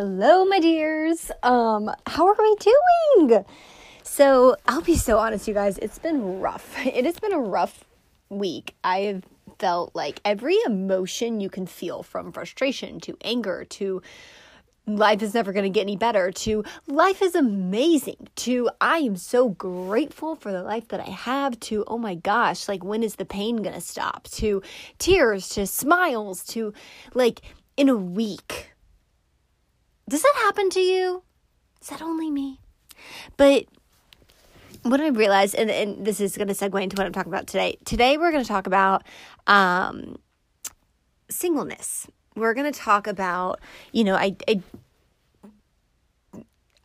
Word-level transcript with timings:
Hello, 0.00 0.44
my 0.44 0.60
dears. 0.60 1.32
Um, 1.42 1.90
how 2.06 2.28
are 2.28 2.36
we 2.38 2.56
doing? 2.60 3.44
So, 4.04 4.54
I'll 4.68 4.80
be 4.80 4.94
so 4.94 5.18
honest, 5.18 5.48
you 5.48 5.54
guys. 5.54 5.76
It's 5.78 5.98
been 5.98 6.38
rough. 6.38 6.76
It 6.86 7.04
has 7.04 7.18
been 7.18 7.32
a 7.32 7.40
rough 7.40 7.82
week. 8.28 8.76
I've 8.84 9.24
felt 9.58 9.96
like 9.96 10.20
every 10.24 10.56
emotion 10.64 11.40
you 11.40 11.50
can 11.50 11.66
feel 11.66 12.04
from 12.04 12.30
frustration 12.30 13.00
to 13.00 13.16
anger 13.24 13.64
to 13.70 14.00
life 14.86 15.20
is 15.20 15.34
never 15.34 15.52
going 15.52 15.64
to 15.64 15.68
get 15.68 15.80
any 15.80 15.96
better 15.96 16.30
to 16.30 16.62
life 16.86 17.20
is 17.20 17.34
amazing 17.34 18.28
to 18.36 18.70
I 18.80 18.98
am 18.98 19.16
so 19.16 19.48
grateful 19.48 20.36
for 20.36 20.52
the 20.52 20.62
life 20.62 20.86
that 20.88 21.00
I 21.00 21.10
have 21.10 21.58
to 21.60 21.82
oh 21.88 21.98
my 21.98 22.14
gosh 22.14 22.68
like 22.68 22.84
when 22.84 23.02
is 23.02 23.16
the 23.16 23.26
pain 23.26 23.56
going 23.56 23.74
to 23.74 23.82
stop 23.82 24.28
to 24.34 24.62
tears 24.98 25.48
to 25.50 25.66
smiles 25.66 26.42
to 26.54 26.72
like 27.14 27.42
in 27.76 27.90
a 27.90 27.96
week 27.96 28.70
does 30.08 30.22
that 30.22 30.34
happen 30.36 30.70
to 30.70 30.80
you? 30.80 31.22
Is 31.80 31.88
that 31.88 32.02
only 32.02 32.30
me? 32.30 32.60
But 33.36 33.66
what 34.82 35.00
I 35.00 35.08
realized, 35.08 35.54
and, 35.54 35.70
and 35.70 36.04
this 36.04 36.20
is 36.20 36.36
going 36.36 36.48
to 36.48 36.54
segue 36.54 36.82
into 36.82 36.96
what 36.96 37.06
I'm 37.06 37.12
talking 37.12 37.32
about 37.32 37.46
today. 37.46 37.78
Today, 37.84 38.16
we're 38.16 38.30
going 38.30 38.42
to 38.42 38.48
talk 38.48 38.66
about 38.66 39.04
um, 39.46 40.18
singleness. 41.30 42.06
We're 42.34 42.54
going 42.54 42.70
to 42.70 42.78
talk 42.78 43.06
about, 43.06 43.60
you 43.92 44.04
know, 44.04 44.14
I, 44.14 44.36
I, 44.48 44.62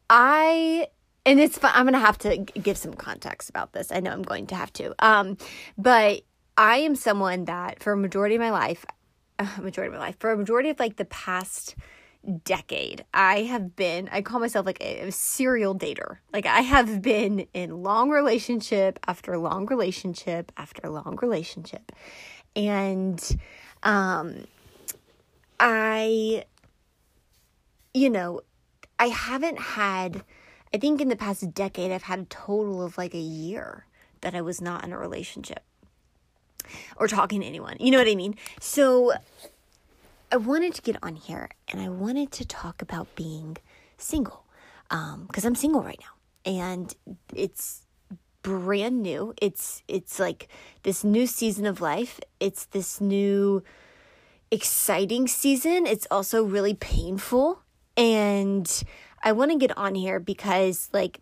I 0.09 0.87
and 1.25 1.39
it's 1.39 1.57
fun. 1.57 1.71
I'm 1.73 1.85
going 1.85 1.93
to 1.93 1.99
have 1.99 2.17
to 2.19 2.37
give 2.37 2.77
some 2.77 2.93
context 2.93 3.49
about 3.49 3.73
this. 3.73 3.91
I 3.91 3.99
know 3.99 4.11
I'm 4.11 4.23
going 4.23 4.47
to 4.47 4.55
have 4.55 4.73
to. 4.73 4.93
Um, 4.99 5.37
but 5.77 6.23
I 6.57 6.77
am 6.77 6.95
someone 6.95 7.45
that 7.45 7.81
for 7.81 7.93
a 7.93 7.97
majority 7.97 8.35
of 8.35 8.41
my 8.41 8.51
life, 8.51 8.85
uh, 9.39 9.47
majority 9.61 9.93
of 9.93 9.99
my 9.99 10.05
life, 10.07 10.17
for 10.19 10.31
a 10.31 10.37
majority 10.37 10.69
of 10.69 10.79
like 10.79 10.97
the 10.97 11.05
past 11.05 11.75
decade. 12.43 13.03
I 13.13 13.43
have 13.43 13.75
been, 13.75 14.09
I 14.11 14.21
call 14.21 14.39
myself 14.39 14.65
like 14.65 14.81
a, 14.81 15.07
a 15.07 15.11
serial 15.11 15.75
dater. 15.75 16.17
Like 16.31 16.45
I 16.45 16.61
have 16.61 17.01
been 17.01 17.47
in 17.53 17.83
long 17.83 18.09
relationship 18.09 18.99
after 19.07 19.37
long 19.37 19.65
relationship 19.65 20.51
after 20.57 20.89
long 20.89 21.17
relationship. 21.21 21.91
And 22.55 23.21
um 23.83 24.45
I 25.59 26.45
you 27.93 28.09
know, 28.09 28.41
I 28.99 29.07
haven't 29.07 29.59
had 29.59 30.23
I 30.73 30.77
think 30.77 31.01
in 31.01 31.09
the 31.09 31.15
past 31.15 31.53
decade 31.53 31.91
I've 31.91 32.03
had 32.03 32.19
a 32.19 32.25
total 32.25 32.81
of 32.81 32.97
like 32.97 33.13
a 33.13 33.19
year 33.19 33.85
that 34.21 34.33
I 34.33 34.41
was 34.41 34.61
not 34.61 34.83
in 34.83 34.93
a 34.93 34.97
relationship 34.97 35.63
or 36.95 37.07
talking 37.07 37.41
to 37.41 37.45
anyone. 37.45 37.75
You 37.79 37.91
know 37.91 37.97
what 37.97 38.07
I 38.07 38.15
mean? 38.15 38.35
So 38.59 39.13
I 40.33 40.37
wanted 40.37 40.73
to 40.73 40.81
get 40.81 40.97
on 41.03 41.15
here 41.15 41.47
and 41.67 41.79
I 41.79 41.89
wanted 41.89 42.31
to 42.31 42.45
talk 42.45 42.81
about 42.81 43.15
being 43.15 43.55
single 43.99 44.47
because 44.89 45.45
um, 45.45 45.49
I'm 45.49 45.53
single 45.53 45.83
right 45.83 45.99
now 45.99 46.51
and 46.51 46.95
it's 47.35 47.85
brand 48.41 49.03
new. 49.03 49.35
It's 49.39 49.83
it's 49.87 50.19
like 50.19 50.47
this 50.81 51.03
new 51.03 51.27
season 51.27 51.67
of 51.67 51.81
life. 51.81 52.19
It's 52.39 52.65
this 52.65 52.99
new 52.99 53.61
exciting 54.49 55.27
season. 55.27 55.85
It's 55.85 56.07
also 56.09 56.43
really 56.43 56.73
painful 56.73 57.61
and 57.95 58.83
I 59.23 59.33
want 59.33 59.51
to 59.51 59.57
get 59.59 59.77
on 59.77 59.93
here 59.93 60.19
because 60.19 60.89
like 60.93 61.19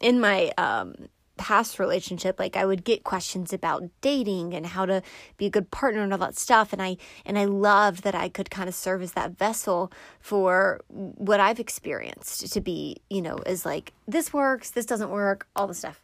in 0.00 0.20
my 0.20 0.52
um 0.56 1.08
past 1.36 1.78
relationship 1.78 2.38
like 2.38 2.56
i 2.56 2.64
would 2.64 2.84
get 2.84 3.04
questions 3.04 3.52
about 3.52 3.84
dating 4.00 4.54
and 4.54 4.66
how 4.66 4.86
to 4.86 5.02
be 5.36 5.46
a 5.46 5.50
good 5.50 5.70
partner 5.70 6.02
and 6.02 6.12
all 6.12 6.18
that 6.18 6.36
stuff. 6.36 6.72
And 6.72 6.82
i 6.82 6.96
and 7.24 7.38
i 7.38 7.44
loved 7.44 8.02
that 8.02 8.14
i 8.14 8.28
could 8.28 8.50
kind 8.50 8.68
of 8.68 8.74
serve 8.74 9.02
as 9.02 9.12
that 9.12 9.36
vessel 9.36 9.92
for 10.20 10.80
what 10.88 11.40
i've 11.40 11.60
experienced 11.60 12.52
to 12.52 12.60
be 12.60 12.96
you 13.10 13.22
know 13.22 13.38
is 13.46 13.66
like 13.66 13.92
this 14.06 14.32
works 14.32 14.70
this 14.70 14.86
doesn't 14.86 15.10
work 15.10 15.46
all 15.54 15.66
the 15.66 15.74
stuff. 15.74 16.00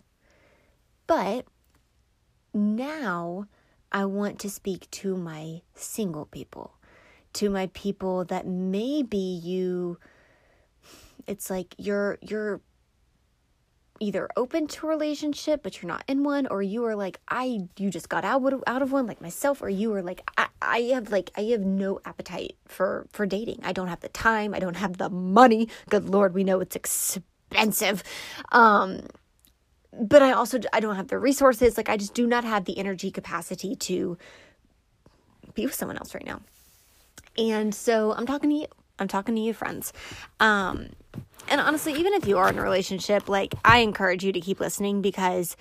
But 1.06 1.46
now 2.54 3.46
i 3.90 4.04
want 4.04 4.38
to 4.40 4.50
speak 4.50 4.90
to 4.90 5.16
my 5.16 5.62
single 5.74 6.26
people 6.26 6.74
to 7.32 7.48
my 7.48 7.68
people 7.72 8.24
that 8.26 8.46
maybe 8.46 9.16
you 9.16 9.98
it's 11.26 11.50
like 11.50 11.74
you're 11.78 12.18
you're 12.20 12.60
either 14.02 14.28
open 14.36 14.66
to 14.66 14.86
a 14.86 14.88
relationship 14.90 15.62
but 15.62 15.80
you're 15.80 15.88
not 15.88 16.02
in 16.08 16.24
one 16.24 16.46
or 16.48 16.60
you 16.60 16.84
are 16.84 16.96
like 16.96 17.20
I 17.28 17.68
you 17.78 17.88
just 17.88 18.08
got 18.08 18.24
out 18.24 18.42
out 18.66 18.82
of 18.82 18.90
one 18.90 19.06
like 19.06 19.20
myself 19.20 19.62
or 19.62 19.68
you 19.68 19.94
are 19.94 20.02
like 20.02 20.28
I, 20.36 20.48
I 20.60 20.78
have 20.94 21.12
like 21.12 21.30
I 21.36 21.42
have 21.42 21.60
no 21.60 22.00
appetite 22.04 22.56
for 22.66 23.06
for 23.12 23.26
dating. 23.26 23.60
I 23.62 23.72
don't 23.72 23.86
have 23.86 24.00
the 24.00 24.08
time, 24.08 24.54
I 24.54 24.58
don't 24.58 24.76
have 24.76 24.98
the 24.98 25.08
money. 25.08 25.68
Good 25.88 26.10
lord, 26.10 26.34
we 26.34 26.42
know 26.42 26.60
it's 26.60 26.74
expensive. 26.76 28.02
Um 28.50 29.06
but 29.92 30.22
I 30.22 30.32
also 30.32 30.58
I 30.72 30.80
don't 30.80 30.96
have 30.96 31.08
the 31.08 31.18
resources. 31.18 31.76
Like 31.76 31.88
I 31.88 31.96
just 31.96 32.14
do 32.14 32.26
not 32.26 32.44
have 32.44 32.64
the 32.64 32.78
energy 32.78 33.10
capacity 33.12 33.76
to 33.76 34.18
be 35.54 35.64
with 35.64 35.74
someone 35.74 35.96
else 35.98 36.14
right 36.14 36.26
now. 36.26 36.40
And 37.38 37.74
so 37.74 38.12
I'm 38.12 38.26
talking 38.26 38.50
to 38.50 38.56
you. 38.56 38.66
I'm 38.98 39.08
talking 39.08 39.34
to 39.34 39.40
you 39.40 39.54
friends. 39.54 39.92
Um 40.40 40.90
and 41.48 41.60
honestly, 41.60 41.92
even 41.94 42.14
if 42.14 42.26
you 42.26 42.38
are 42.38 42.48
in 42.48 42.58
a 42.58 42.62
relationship, 42.62 43.28
like 43.28 43.54
I 43.64 43.78
encourage 43.78 44.24
you 44.24 44.32
to 44.32 44.40
keep 44.40 44.60
listening 44.60 45.02
because 45.02 45.56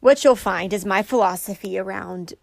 what 0.00 0.22
you'll 0.22 0.36
find 0.36 0.72
is 0.72 0.84
my 0.84 1.02
philosophy 1.02 1.78
around 1.78 2.34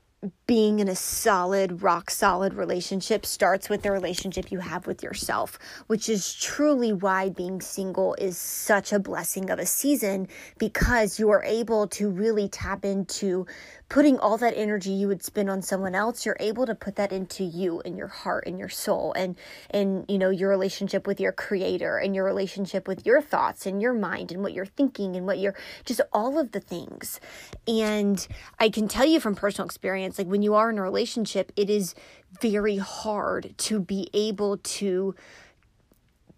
being 0.45 0.79
in 0.79 0.87
a 0.87 0.95
solid, 0.95 1.81
rock 1.81 2.09
solid 2.09 2.53
relationship 2.53 3.25
starts 3.25 3.69
with 3.69 3.81
the 3.83 3.91
relationship 3.91 4.51
you 4.51 4.59
have 4.59 4.85
with 4.85 5.01
yourself, 5.01 5.57
which 5.87 6.09
is 6.09 6.33
truly 6.33 6.91
why 6.91 7.29
being 7.29 7.61
single 7.61 8.15
is 8.15 8.37
such 8.37 8.91
a 8.91 8.99
blessing 8.99 9.49
of 9.49 9.59
a 9.59 9.65
season 9.65 10.27
because 10.57 11.19
you 11.19 11.29
are 11.29 11.43
able 11.43 11.87
to 11.87 12.09
really 12.09 12.49
tap 12.49 12.83
into 12.83 13.45
putting 13.93 14.17
all 14.17 14.37
that 14.37 14.57
energy 14.57 14.89
you 14.89 15.07
would 15.07 15.23
spend 15.23 15.49
on 15.49 15.61
someone 15.61 15.93
else 15.93 16.25
you're 16.25 16.37
able 16.39 16.65
to 16.65 16.73
put 16.73 16.95
that 16.95 17.11
into 17.11 17.43
you 17.43 17.79
and 17.85 17.95
your 17.95 18.07
heart 18.07 18.43
and 18.47 18.57
your 18.57 18.69
soul 18.69 19.13
and 19.15 19.35
and 19.69 20.03
you 20.09 20.17
know 20.17 20.31
your 20.31 20.49
relationship 20.49 21.05
with 21.05 21.19
your 21.19 21.31
creator 21.31 21.97
and 21.97 22.15
your 22.15 22.25
relationship 22.25 22.87
with 22.87 23.05
your 23.05 23.21
thoughts 23.21 23.65
and 23.65 23.81
your 23.81 23.93
mind 23.93 24.31
and 24.31 24.41
what 24.41 24.53
you're 24.53 24.65
thinking 24.65 25.15
and 25.15 25.27
what 25.27 25.37
you're 25.37 25.55
just 25.85 26.01
all 26.11 26.39
of 26.39 26.53
the 26.53 26.59
things. 26.59 27.19
And 27.67 28.25
i 28.59 28.69
can 28.69 28.87
tell 28.87 29.05
you 29.05 29.19
from 29.19 29.35
personal 29.35 29.67
experience 29.67 30.17
like 30.17 30.27
when 30.27 30.41
you 30.43 30.53
are 30.53 30.69
in 30.69 30.77
a 30.77 30.81
relationship 30.81 31.51
it 31.55 31.69
is 31.69 31.95
very 32.41 32.77
hard 32.77 33.53
to 33.57 33.79
be 33.79 34.09
able 34.13 34.57
to 34.57 35.15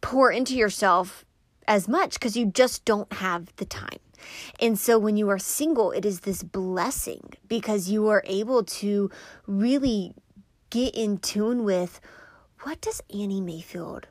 pour 0.02 0.32
into 0.32 0.56
yourself 0.56 1.26
as 1.68 1.88
much 1.88 2.14
because 2.14 2.38
you 2.38 2.46
just 2.46 2.86
don't 2.86 3.12
have 3.14 3.54
the 3.56 3.66
time 3.66 4.00
and 4.60 4.78
so 4.78 4.98
when 4.98 5.18
you 5.18 5.30
are 5.30 5.40
single, 5.40 5.92
it 5.92 6.06
is 6.06 6.22
this 6.22 6.44
blessing 6.44 7.34
because 7.48 7.90
you 7.90 8.08
are 8.08 8.24
able 8.26 8.64
to 8.64 9.10
really 9.48 10.14
get 10.70 10.96
in 10.96 11.18
tune 11.18 11.64
with 11.64 12.00
what 12.62 12.82
does 12.82 13.02
Annie 13.14 13.42
Mayfield 13.42 14.08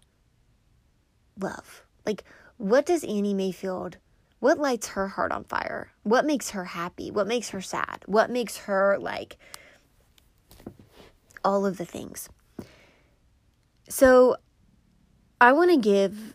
love? 1.39 1.85
Like, 2.07 2.25
what 2.57 2.87
does 2.87 3.03
Annie 3.05 3.35
Mayfield, 3.35 3.97
what 4.39 4.59
lights 4.59 4.89
her 4.89 5.09
heart 5.09 5.33
on 5.33 5.45
fire? 5.45 5.91
What 6.03 6.25
makes 6.25 6.51
her 6.51 6.65
happy? 6.65 7.11
What 7.11 7.27
makes 7.27 7.51
her 7.51 7.61
sad? 7.61 8.03
What 8.07 8.31
makes 8.31 8.59
her 8.59 8.99
like 9.01 9.39
all 11.45 11.67
of 11.67 11.77
the 11.77 11.85
things? 11.85 12.29
So, 13.89 14.37
I 15.41 15.53
want 15.53 15.71
to 15.71 15.77
give 15.77 16.35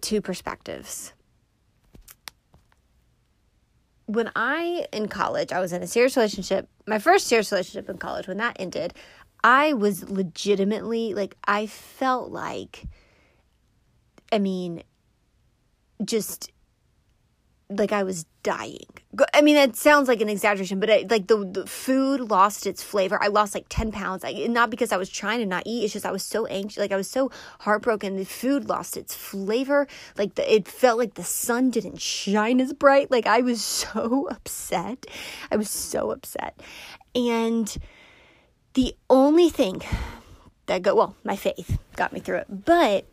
two 0.00 0.20
perspectives 0.20 1.12
when 4.06 4.30
I 4.36 4.86
in 4.92 5.08
college, 5.08 5.52
I 5.52 5.60
was 5.60 5.72
in 5.72 5.82
a 5.82 5.86
serious 5.86 6.16
relationship. 6.16 6.68
My 6.86 6.98
first 6.98 7.26
serious 7.26 7.50
relationship 7.50 7.88
in 7.88 7.98
college, 7.98 8.28
when 8.28 8.36
that 8.38 8.56
ended, 8.58 8.94
I 9.42 9.72
was 9.72 10.08
legitimately 10.08 11.14
like 11.14 11.36
I 11.44 11.66
felt 11.66 12.30
like 12.30 12.84
I 14.30 14.38
mean 14.38 14.82
just 16.04 16.50
like 17.68 17.92
I 17.92 18.02
was 18.02 18.26
dying. 18.42 18.91
I 19.34 19.42
mean, 19.42 19.56
that 19.56 19.76
sounds 19.76 20.08
like 20.08 20.22
an 20.22 20.30
exaggeration, 20.30 20.80
but 20.80 20.90
I, 20.90 21.04
like 21.08 21.26
the, 21.26 21.44
the 21.44 21.66
food 21.66 22.30
lost 22.30 22.66
its 22.66 22.82
flavor. 22.82 23.22
I 23.22 23.28
lost 23.28 23.54
like 23.54 23.66
10 23.68 23.92
pounds. 23.92 24.24
I, 24.24 24.32
not 24.48 24.70
because 24.70 24.90
I 24.90 24.96
was 24.96 25.10
trying 25.10 25.40
to 25.40 25.46
not 25.46 25.64
eat. 25.66 25.84
It's 25.84 25.92
just 25.92 26.06
I 26.06 26.10
was 26.10 26.22
so 26.22 26.46
anxious. 26.46 26.78
Like 26.78 26.92
I 26.92 26.96
was 26.96 27.10
so 27.10 27.30
heartbroken. 27.60 28.16
The 28.16 28.24
food 28.24 28.70
lost 28.70 28.96
its 28.96 29.14
flavor. 29.14 29.86
Like 30.16 30.36
the, 30.36 30.54
it 30.54 30.66
felt 30.66 30.98
like 30.98 31.14
the 31.14 31.24
sun 31.24 31.70
didn't 31.70 32.00
shine 32.00 32.58
as 32.58 32.72
bright. 32.72 33.10
Like 33.10 33.26
I 33.26 33.42
was 33.42 33.62
so 33.64 34.28
upset. 34.30 35.06
I 35.50 35.56
was 35.56 35.68
so 35.68 36.10
upset. 36.10 36.58
And 37.14 37.76
the 38.72 38.96
only 39.10 39.50
thing 39.50 39.82
that 40.66 40.80
go, 40.80 40.94
well, 40.94 41.16
my 41.22 41.36
faith 41.36 41.78
got 41.96 42.14
me 42.14 42.20
through 42.20 42.38
it. 42.38 42.64
But 42.64 43.04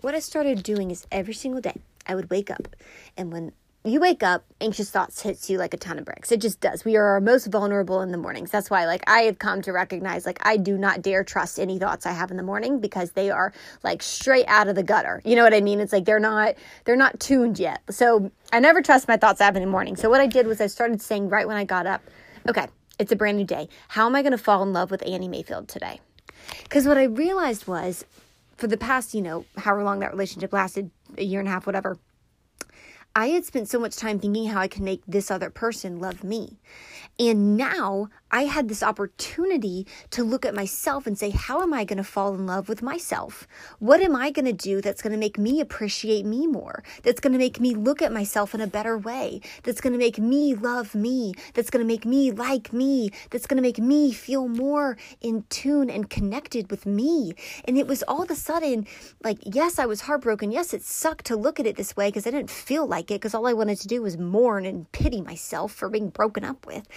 what 0.00 0.16
I 0.16 0.18
started 0.18 0.64
doing 0.64 0.90
is 0.90 1.06
every 1.12 1.34
single 1.34 1.60
day 1.60 1.80
I 2.08 2.16
would 2.16 2.28
wake 2.28 2.50
up 2.50 2.74
and 3.16 3.32
when 3.32 3.52
you 3.86 4.00
wake 4.00 4.22
up, 4.22 4.44
anxious 4.62 4.90
thoughts 4.90 5.20
hits 5.20 5.50
you 5.50 5.58
like 5.58 5.74
a 5.74 5.76
ton 5.76 5.98
of 5.98 6.06
bricks. 6.06 6.32
It 6.32 6.40
just 6.40 6.58
does. 6.60 6.86
We 6.86 6.96
are 6.96 7.04
our 7.04 7.20
most 7.20 7.46
vulnerable 7.48 8.00
in 8.00 8.12
the 8.12 8.16
mornings. 8.18 8.50
That's 8.50 8.70
why, 8.70 8.86
like, 8.86 9.04
I 9.06 9.20
have 9.22 9.38
come 9.38 9.60
to 9.60 9.72
recognize, 9.72 10.24
like, 10.24 10.38
I 10.40 10.56
do 10.56 10.78
not 10.78 11.02
dare 11.02 11.22
trust 11.22 11.60
any 11.60 11.78
thoughts 11.78 12.06
I 12.06 12.12
have 12.12 12.30
in 12.30 12.38
the 12.38 12.42
morning 12.42 12.80
because 12.80 13.12
they 13.12 13.30
are 13.30 13.52
like 13.82 14.02
straight 14.02 14.46
out 14.48 14.68
of 14.68 14.74
the 14.74 14.82
gutter. 14.82 15.20
You 15.22 15.36
know 15.36 15.44
what 15.44 15.52
I 15.52 15.60
mean? 15.60 15.80
It's 15.80 15.92
like 15.92 16.06
they're 16.06 16.18
not 16.18 16.54
they're 16.84 16.96
not 16.96 17.20
tuned 17.20 17.58
yet. 17.58 17.82
So 17.90 18.30
I 18.52 18.60
never 18.60 18.80
trust 18.80 19.06
my 19.06 19.18
thoughts 19.18 19.42
I 19.42 19.44
have 19.44 19.56
in 19.56 19.62
the 19.62 19.68
morning. 19.68 19.96
So 19.96 20.08
what 20.08 20.22
I 20.22 20.26
did 20.26 20.46
was 20.46 20.62
I 20.62 20.66
started 20.66 21.02
saying 21.02 21.28
right 21.28 21.46
when 21.46 21.58
I 21.58 21.64
got 21.64 21.86
up, 21.86 22.02
okay, 22.48 22.68
it's 22.98 23.12
a 23.12 23.16
brand 23.16 23.36
new 23.36 23.44
day. 23.44 23.68
How 23.88 24.06
am 24.06 24.16
I 24.16 24.22
going 24.22 24.32
to 24.32 24.38
fall 24.38 24.62
in 24.62 24.72
love 24.72 24.90
with 24.90 25.06
Annie 25.06 25.28
Mayfield 25.28 25.68
today? 25.68 26.00
Because 26.62 26.86
what 26.86 26.96
I 26.96 27.04
realized 27.04 27.66
was, 27.66 28.06
for 28.56 28.66
the 28.66 28.76
past, 28.78 29.14
you 29.14 29.20
know, 29.20 29.44
however 29.58 29.82
long 29.82 30.00
that 30.00 30.12
relationship 30.12 30.52
lasted, 30.54 30.90
a 31.18 31.24
year 31.24 31.40
and 31.40 31.48
a 31.48 31.52
half, 31.52 31.66
whatever 31.66 31.98
I 33.16 33.28
had 33.28 33.44
spent 33.44 33.68
so 33.68 33.78
much 33.78 33.96
time 33.96 34.18
thinking 34.18 34.46
how 34.46 34.60
I 34.60 34.68
could 34.68 34.82
make 34.82 35.02
this 35.06 35.30
other 35.30 35.50
person 35.50 36.00
love 36.00 36.24
me. 36.24 36.58
And 37.18 37.56
now 37.56 38.08
I 38.34 38.46
had 38.46 38.68
this 38.68 38.82
opportunity 38.82 39.86
to 40.10 40.24
look 40.24 40.44
at 40.44 40.56
myself 40.56 41.06
and 41.06 41.16
say, 41.16 41.30
how 41.30 41.62
am 41.62 41.72
I 41.72 41.84
going 41.84 41.98
to 41.98 42.02
fall 42.02 42.34
in 42.34 42.46
love 42.46 42.68
with 42.68 42.82
myself? 42.82 43.46
What 43.78 44.00
am 44.00 44.16
I 44.16 44.32
going 44.32 44.46
to 44.46 44.52
do 44.52 44.80
that's 44.80 45.02
going 45.02 45.12
to 45.12 45.18
make 45.18 45.38
me 45.38 45.60
appreciate 45.60 46.26
me 46.26 46.48
more? 46.48 46.82
That's 47.04 47.20
going 47.20 47.34
to 47.34 47.38
make 47.38 47.60
me 47.60 47.76
look 47.76 48.02
at 48.02 48.12
myself 48.12 48.52
in 48.52 48.60
a 48.60 48.66
better 48.66 48.98
way? 48.98 49.40
That's 49.62 49.80
going 49.80 49.92
to 49.92 50.00
make 50.00 50.18
me 50.18 50.52
love 50.52 50.96
me? 50.96 51.34
That's 51.54 51.70
going 51.70 51.80
to 51.80 51.86
make 51.86 52.04
me 52.04 52.32
like 52.32 52.72
me? 52.72 53.10
That's 53.30 53.46
going 53.46 53.58
to 53.58 53.62
make 53.62 53.78
me 53.78 54.10
feel 54.10 54.48
more 54.48 54.96
in 55.20 55.44
tune 55.48 55.88
and 55.88 56.10
connected 56.10 56.72
with 56.72 56.86
me? 56.86 57.34
And 57.66 57.78
it 57.78 57.86
was 57.86 58.02
all 58.02 58.24
of 58.24 58.32
a 58.32 58.34
sudden 58.34 58.88
like, 59.22 59.38
yes, 59.44 59.78
I 59.78 59.86
was 59.86 60.00
heartbroken. 60.00 60.50
Yes, 60.50 60.74
it 60.74 60.82
sucked 60.82 61.26
to 61.26 61.36
look 61.36 61.60
at 61.60 61.66
it 61.66 61.76
this 61.76 61.96
way 61.96 62.08
because 62.08 62.26
I 62.26 62.32
didn't 62.32 62.50
feel 62.50 62.84
like 62.84 63.12
it 63.12 63.20
because 63.20 63.32
all 63.32 63.46
I 63.46 63.52
wanted 63.52 63.78
to 63.82 63.86
do 63.86 64.02
was 64.02 64.18
mourn 64.18 64.66
and 64.66 64.90
pity 64.90 65.20
myself 65.20 65.70
for 65.70 65.88
being 65.88 66.08
broken 66.08 66.44
up 66.44 66.66
with. 66.66 66.88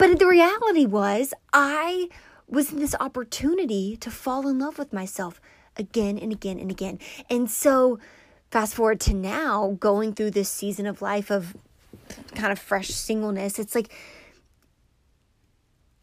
But 0.00 0.18
the 0.18 0.26
reality 0.26 0.86
was, 0.86 1.34
I 1.52 2.08
was 2.48 2.72
in 2.72 2.78
this 2.78 2.94
opportunity 2.98 3.98
to 3.98 4.10
fall 4.10 4.48
in 4.48 4.58
love 4.58 4.78
with 4.78 4.94
myself 4.94 5.42
again 5.76 6.16
and 6.16 6.32
again 6.32 6.58
and 6.58 6.70
again. 6.70 6.98
And 7.28 7.50
so, 7.50 7.98
fast 8.50 8.74
forward 8.74 8.98
to 9.00 9.12
now, 9.12 9.76
going 9.78 10.14
through 10.14 10.30
this 10.30 10.48
season 10.48 10.86
of 10.86 11.02
life 11.02 11.30
of 11.30 11.54
kind 12.34 12.50
of 12.50 12.58
fresh 12.58 12.88
singleness, 12.88 13.58
it's 13.58 13.74
like 13.74 13.92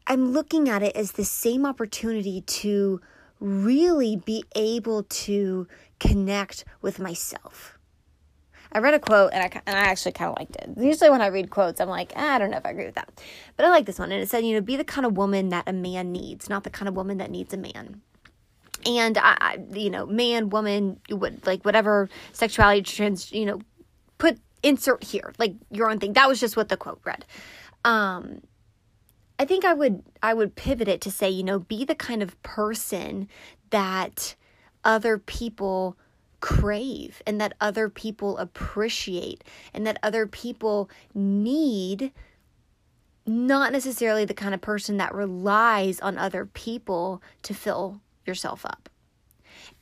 I'm 0.05 0.31
looking 0.31 0.69
at 0.69 0.83
it 0.83 0.95
as 0.95 1.13
the 1.13 1.25
same 1.25 1.65
opportunity 1.65 2.41
to 2.41 3.01
really 3.39 4.15
be 4.15 4.43
able 4.55 5.05
to 5.09 5.67
connect 5.99 6.65
with 6.83 6.99
myself 6.99 7.76
I 8.77 8.79
read 8.79 8.93
a 8.93 8.99
quote 8.99 9.31
and 9.33 9.41
I, 9.41 9.61
and 9.65 9.75
I 9.75 9.85
actually 9.89 10.11
kind 10.11 10.29
of 10.29 10.37
liked 10.37 10.55
it. 10.55 10.69
Usually 10.77 11.09
when 11.09 11.19
I 11.19 11.27
read 11.27 11.49
quotes, 11.49 11.81
I'm 11.81 11.89
like, 11.89 12.13
ah, 12.15 12.35
I 12.35 12.37
don't 12.37 12.51
know 12.51 12.57
if 12.57 12.65
I 12.65 12.69
agree 12.69 12.85
with 12.85 12.93
that. 12.93 13.09
But 13.55 13.65
I 13.65 13.69
like 13.69 13.87
this 13.87 13.97
one. 13.97 14.11
And 14.11 14.21
it 14.21 14.29
said, 14.29 14.45
you 14.45 14.53
know, 14.53 14.61
be 14.61 14.75
the 14.75 14.83
kind 14.83 15.03
of 15.03 15.17
woman 15.17 15.49
that 15.49 15.63
a 15.65 15.73
man 15.73 16.11
needs, 16.11 16.47
not 16.47 16.63
the 16.63 16.69
kind 16.69 16.87
of 16.87 16.95
woman 16.95 17.17
that 17.17 17.31
needs 17.31 17.51
a 17.55 17.57
man. 17.57 18.01
And 18.85 19.17
I, 19.17 19.35
I 19.41 19.57
you 19.73 19.89
know, 19.89 20.05
man, 20.05 20.51
woman, 20.51 20.99
would 21.09 21.43
like 21.47 21.65
whatever 21.65 22.07
sexuality 22.33 22.83
trans, 22.83 23.31
you 23.31 23.47
know, 23.47 23.61
put 24.19 24.37
insert 24.61 25.03
here, 25.03 25.33
like 25.39 25.55
your 25.71 25.89
own 25.89 25.97
thing. 25.97 26.13
That 26.13 26.29
was 26.29 26.39
just 26.39 26.55
what 26.55 26.69
the 26.69 26.77
quote 26.77 27.01
read. 27.03 27.25
Um, 27.83 28.43
I 29.39 29.45
think 29.45 29.65
I 29.65 29.73
would 29.73 30.03
I 30.21 30.35
would 30.35 30.55
pivot 30.55 30.87
it 30.87 31.01
to 31.01 31.09
say, 31.09 31.31
you 31.31 31.41
know, 31.41 31.57
be 31.57 31.83
the 31.83 31.95
kind 31.95 32.21
of 32.21 32.39
person 32.43 33.27
that 33.71 34.35
other 34.83 35.17
people 35.17 35.97
crave 36.39 37.21
and 37.25 37.41
that 37.41 37.53
other 37.59 37.89
people 37.89 38.37
appreciate 38.37 39.43
and 39.73 39.85
that 39.87 39.99
other 40.03 40.27
people 40.27 40.89
need 41.13 42.11
not 43.25 43.71
necessarily 43.73 44.23
the 44.23 44.33
kind 44.33 44.53
of 44.53 44.61
person 44.61 44.97
that 44.97 45.13
relies 45.13 45.99
on 45.99 46.17
other 46.17 46.45
people 46.45 47.21
to 47.43 47.53
fill 47.53 48.01
yourself 48.25 48.65
up. 48.65 48.89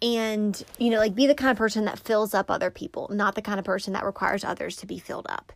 And, 0.02 0.62
you 0.80 0.90
know, 0.90 0.98
like 0.98 1.16
be 1.16 1.28
the 1.28 1.36
kind 1.36 1.52
of 1.52 1.58
person 1.58 1.86
that 1.86 2.00
fills 2.00 2.34
up 2.34 2.50
other 2.50 2.72
people, 2.72 3.08
not 3.12 3.36
the 3.36 3.42
kind 3.42 3.60
of 3.60 3.66
person 3.66 3.94
that 3.94 4.04
requires 4.04 4.44
others 4.44 4.78
to 4.78 4.88
be 4.88 4.98
filled 4.98 5.28
up. 5.30 5.54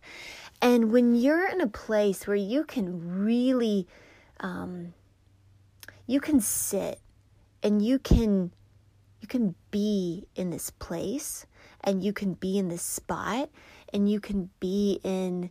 And 0.61 0.91
when 0.91 1.15
you're 1.15 1.47
in 1.47 1.61
a 1.61 1.67
place 1.67 2.27
where 2.27 2.35
you 2.35 2.63
can 2.63 3.23
really, 3.23 3.87
um, 4.39 4.93
you 6.05 6.19
can 6.19 6.41
sit 6.41 6.99
and 7.63 7.81
you 7.81 7.97
can 7.97 8.51
you 9.19 9.27
can 9.27 9.55
be 9.71 10.27
in 10.35 10.49
this 10.49 10.69
place 10.69 11.45
and 11.83 12.03
you 12.03 12.13
can 12.13 12.33
be 12.33 12.57
in 12.57 12.69
this 12.69 12.81
spot 12.81 13.49
and 13.93 14.09
you 14.09 14.19
can 14.19 14.49
be 14.59 14.99
in 15.03 15.49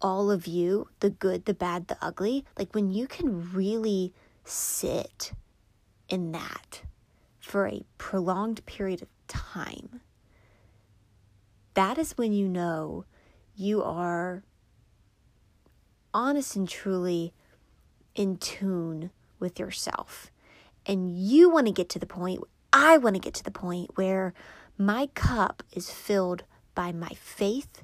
all 0.00 0.30
of 0.30 0.46
you 0.46 0.88
the 1.00 1.10
good, 1.10 1.44
the 1.44 1.54
bad, 1.54 1.88
the 1.88 1.96
ugly. 2.00 2.44
Like 2.58 2.74
when 2.74 2.90
you 2.90 3.06
can 3.06 3.52
really 3.52 4.12
sit 4.44 5.32
in 6.08 6.32
that 6.32 6.82
for 7.40 7.66
a 7.66 7.84
prolonged 7.98 8.64
period 8.66 9.02
of 9.02 9.08
time, 9.28 10.00
that 11.74 11.98
is 11.98 12.16
when 12.16 12.32
you 12.32 12.48
know 12.48 13.04
you 13.54 13.82
are 13.82 14.42
honest 16.12 16.56
and 16.56 16.68
truly 16.68 17.34
in 18.14 18.36
tune 18.38 19.10
with 19.38 19.58
yourself. 19.58 20.30
And 20.86 21.10
you 21.18 21.50
want 21.50 21.66
to 21.66 21.72
get 21.72 21.88
to 21.90 21.98
the 21.98 22.06
point 22.06 22.42
I 22.78 22.98
want 22.98 23.14
to 23.16 23.20
get 23.20 23.32
to 23.32 23.42
the 23.42 23.50
point 23.50 23.92
where 23.94 24.34
my 24.76 25.06
cup 25.14 25.62
is 25.72 25.90
filled 25.90 26.42
by 26.74 26.92
my 26.92 27.08
faith, 27.08 27.82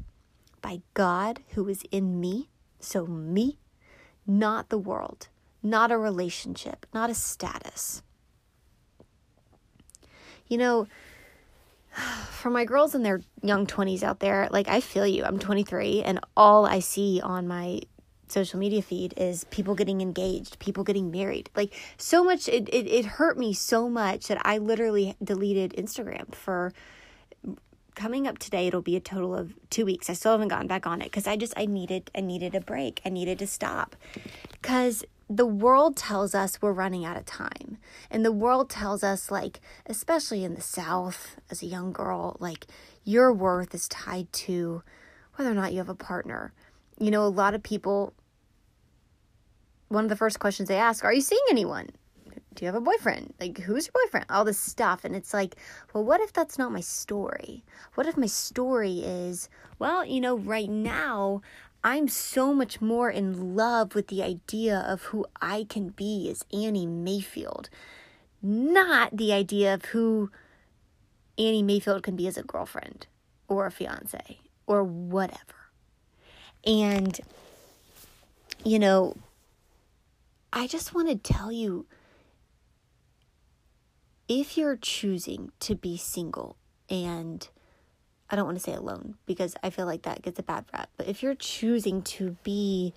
by 0.60 0.82
God 0.92 1.40
who 1.54 1.66
is 1.66 1.82
in 1.90 2.20
me. 2.20 2.50
So, 2.78 3.06
me, 3.06 3.58
not 4.26 4.68
the 4.68 4.76
world, 4.76 5.28
not 5.62 5.90
a 5.90 5.96
relationship, 5.96 6.84
not 6.92 7.08
a 7.08 7.14
status. 7.14 8.02
You 10.46 10.58
know, 10.58 10.86
for 12.28 12.50
my 12.50 12.66
girls 12.66 12.94
in 12.94 13.02
their 13.02 13.22
young 13.42 13.66
20s 13.66 14.02
out 14.02 14.20
there, 14.20 14.46
like 14.50 14.68
I 14.68 14.80
feel 14.82 15.06
you. 15.06 15.24
I'm 15.24 15.38
23 15.38 16.02
and 16.02 16.20
all 16.36 16.66
I 16.66 16.80
see 16.80 17.18
on 17.18 17.48
my 17.48 17.80
social 18.32 18.58
media 18.58 18.82
feed 18.82 19.14
is 19.16 19.44
people 19.44 19.74
getting 19.74 20.00
engaged, 20.00 20.58
people 20.58 20.84
getting 20.84 21.10
married. 21.10 21.50
Like 21.54 21.74
so 21.96 22.24
much, 22.24 22.48
it, 22.48 22.68
it, 22.70 22.86
it 22.86 23.04
hurt 23.04 23.38
me 23.38 23.52
so 23.52 23.88
much 23.88 24.28
that 24.28 24.44
I 24.44 24.58
literally 24.58 25.16
deleted 25.22 25.74
Instagram 25.76 26.34
for 26.34 26.72
coming 27.94 28.26
up 28.26 28.38
today. 28.38 28.66
It'll 28.66 28.82
be 28.82 28.96
a 28.96 29.00
total 29.00 29.34
of 29.34 29.54
two 29.70 29.84
weeks. 29.84 30.08
I 30.08 30.14
still 30.14 30.32
haven't 30.32 30.48
gotten 30.48 30.66
back 30.66 30.86
on 30.86 31.00
it 31.00 31.06
because 31.06 31.26
i 31.26 31.36
just 31.36 31.52
i 31.56 31.66
needed 31.66 32.10
i 32.14 32.20
needed 32.20 32.54
a 32.54 32.60
break. 32.60 33.00
I 33.04 33.10
needed 33.10 33.38
to 33.40 33.46
stop. 33.46 33.96
Because 34.50 35.04
the 35.28 35.46
world 35.46 35.96
tells 35.96 36.34
us 36.34 36.60
we're 36.60 36.72
running 36.72 37.04
out 37.04 37.16
of 37.16 37.24
time. 37.24 37.78
And 38.10 38.24
the 38.24 38.32
world 38.32 38.70
tells 38.70 39.02
us 39.02 39.30
like 39.30 39.60
especially 39.86 40.44
in 40.44 40.54
the 40.54 40.60
south 40.60 41.36
as 41.50 41.62
a 41.62 41.66
young 41.66 41.92
girl 41.92 42.36
like 42.40 42.66
your 43.04 43.32
worth 43.32 43.74
is 43.74 43.88
tied 43.88 44.32
to 44.32 44.82
whether 45.36 45.50
or 45.50 45.54
not 45.54 45.72
you 45.72 45.78
have 45.78 45.88
a 45.88 45.94
partner. 45.94 46.52
You 46.98 47.10
know 47.10 47.26
a 47.26 47.28
lot 47.28 47.54
of 47.54 47.62
people 47.62 48.14
one 49.92 50.04
of 50.04 50.10
the 50.10 50.16
first 50.16 50.40
questions 50.40 50.68
they 50.68 50.78
ask, 50.78 51.04
Are 51.04 51.12
you 51.12 51.20
seeing 51.20 51.42
anyone? 51.50 51.90
Do 52.54 52.64
you 52.64 52.66
have 52.66 52.74
a 52.74 52.80
boyfriend? 52.80 53.32
Like, 53.40 53.58
who's 53.58 53.86
your 53.86 54.04
boyfriend? 54.04 54.26
All 54.28 54.44
this 54.44 54.58
stuff. 54.58 55.04
And 55.04 55.16
it's 55.16 55.32
like, 55.32 55.56
well, 55.92 56.04
what 56.04 56.20
if 56.20 56.34
that's 56.34 56.58
not 56.58 56.70
my 56.70 56.80
story? 56.80 57.64
What 57.94 58.06
if 58.06 58.16
my 58.16 58.26
story 58.26 58.98
is, 58.98 59.48
well, 59.78 60.04
you 60.04 60.20
know, 60.20 60.36
right 60.36 60.68
now, 60.68 61.40
I'm 61.82 62.08
so 62.08 62.52
much 62.52 62.80
more 62.80 63.10
in 63.10 63.56
love 63.56 63.94
with 63.94 64.08
the 64.08 64.22
idea 64.22 64.84
of 64.86 65.02
who 65.04 65.24
I 65.40 65.66
can 65.68 65.88
be 65.88 66.28
as 66.30 66.44
Annie 66.52 66.86
Mayfield, 66.86 67.70
not 68.42 69.16
the 69.16 69.32
idea 69.32 69.72
of 69.72 69.86
who 69.86 70.30
Annie 71.38 71.62
Mayfield 71.62 72.02
can 72.02 72.16
be 72.16 72.26
as 72.26 72.36
a 72.36 72.42
girlfriend 72.42 73.06
or 73.48 73.66
a 73.66 73.70
fiance 73.70 74.40
or 74.66 74.84
whatever. 74.84 75.70
And, 76.64 77.18
you 78.62 78.78
know, 78.78 79.16
I 80.52 80.66
just 80.66 80.94
want 80.94 81.08
to 81.08 81.16
tell 81.16 81.50
you 81.50 81.86
if 84.28 84.56
you're 84.56 84.76
choosing 84.76 85.50
to 85.60 85.74
be 85.74 85.96
single 85.96 86.56
and 86.90 87.48
I 88.28 88.36
don't 88.36 88.46
want 88.46 88.56
to 88.58 88.62
say 88.62 88.74
alone 88.74 89.16
because 89.26 89.54
I 89.62 89.70
feel 89.70 89.86
like 89.86 90.02
that 90.02 90.22
gets 90.22 90.38
a 90.38 90.42
bad 90.42 90.64
rap, 90.72 90.90
but 90.96 91.08
if 91.08 91.22
you're 91.22 91.34
choosing 91.34 92.02
to 92.02 92.36
be 92.42 92.94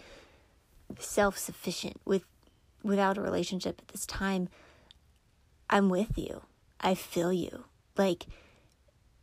self-sufficient 1.00 2.00
with 2.06 2.24
without 2.84 3.18
a 3.18 3.22
relationship 3.22 3.82
at 3.82 3.88
this 3.88 4.06
time, 4.06 4.48
I'm 5.70 5.90
with 5.90 6.18
you. 6.18 6.44
I 6.80 6.94
feel 6.94 7.34
you. 7.34 7.66
Like 7.98 8.28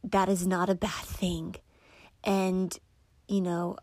that 0.03 0.29
is 0.29 0.47
not 0.47 0.69
a 0.69 0.75
bad 0.75 1.05
thing. 1.05 1.57
And 2.25 2.77
you 3.29 3.41
know, 3.41 3.77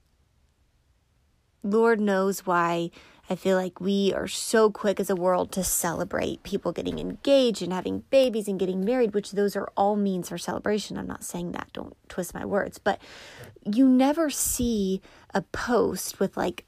Lord 1.63 1.99
knows 1.99 2.45
why 2.45 2.91
I 3.31 3.35
feel 3.35 3.55
like 3.55 3.79
we 3.79 4.11
are 4.15 4.27
so 4.27 4.71
quick 4.71 4.99
as 4.99 5.09
a 5.09 5.15
world 5.15 5.51
to 5.51 5.63
celebrate 5.63 6.41
people 6.41 6.71
getting 6.71 6.97
engaged 6.97 7.61
and 7.61 7.71
having 7.71 8.03
babies 8.09 8.47
and 8.47 8.59
getting 8.59 8.83
married, 8.83 9.13
which 9.13 9.33
those 9.33 9.55
are 9.55 9.69
all 9.77 9.95
means 9.95 10.29
for 10.29 10.39
celebration. 10.39 10.97
I'm 10.97 11.05
not 11.05 11.23
saying 11.23 11.51
that, 11.51 11.71
don't 11.71 11.95
twist 12.07 12.33
my 12.33 12.43
words, 12.43 12.79
but 12.79 12.99
you 13.71 13.87
never 13.87 14.31
see 14.31 14.99
a 15.31 15.43
post 15.43 16.19
with 16.19 16.37
like 16.37 16.65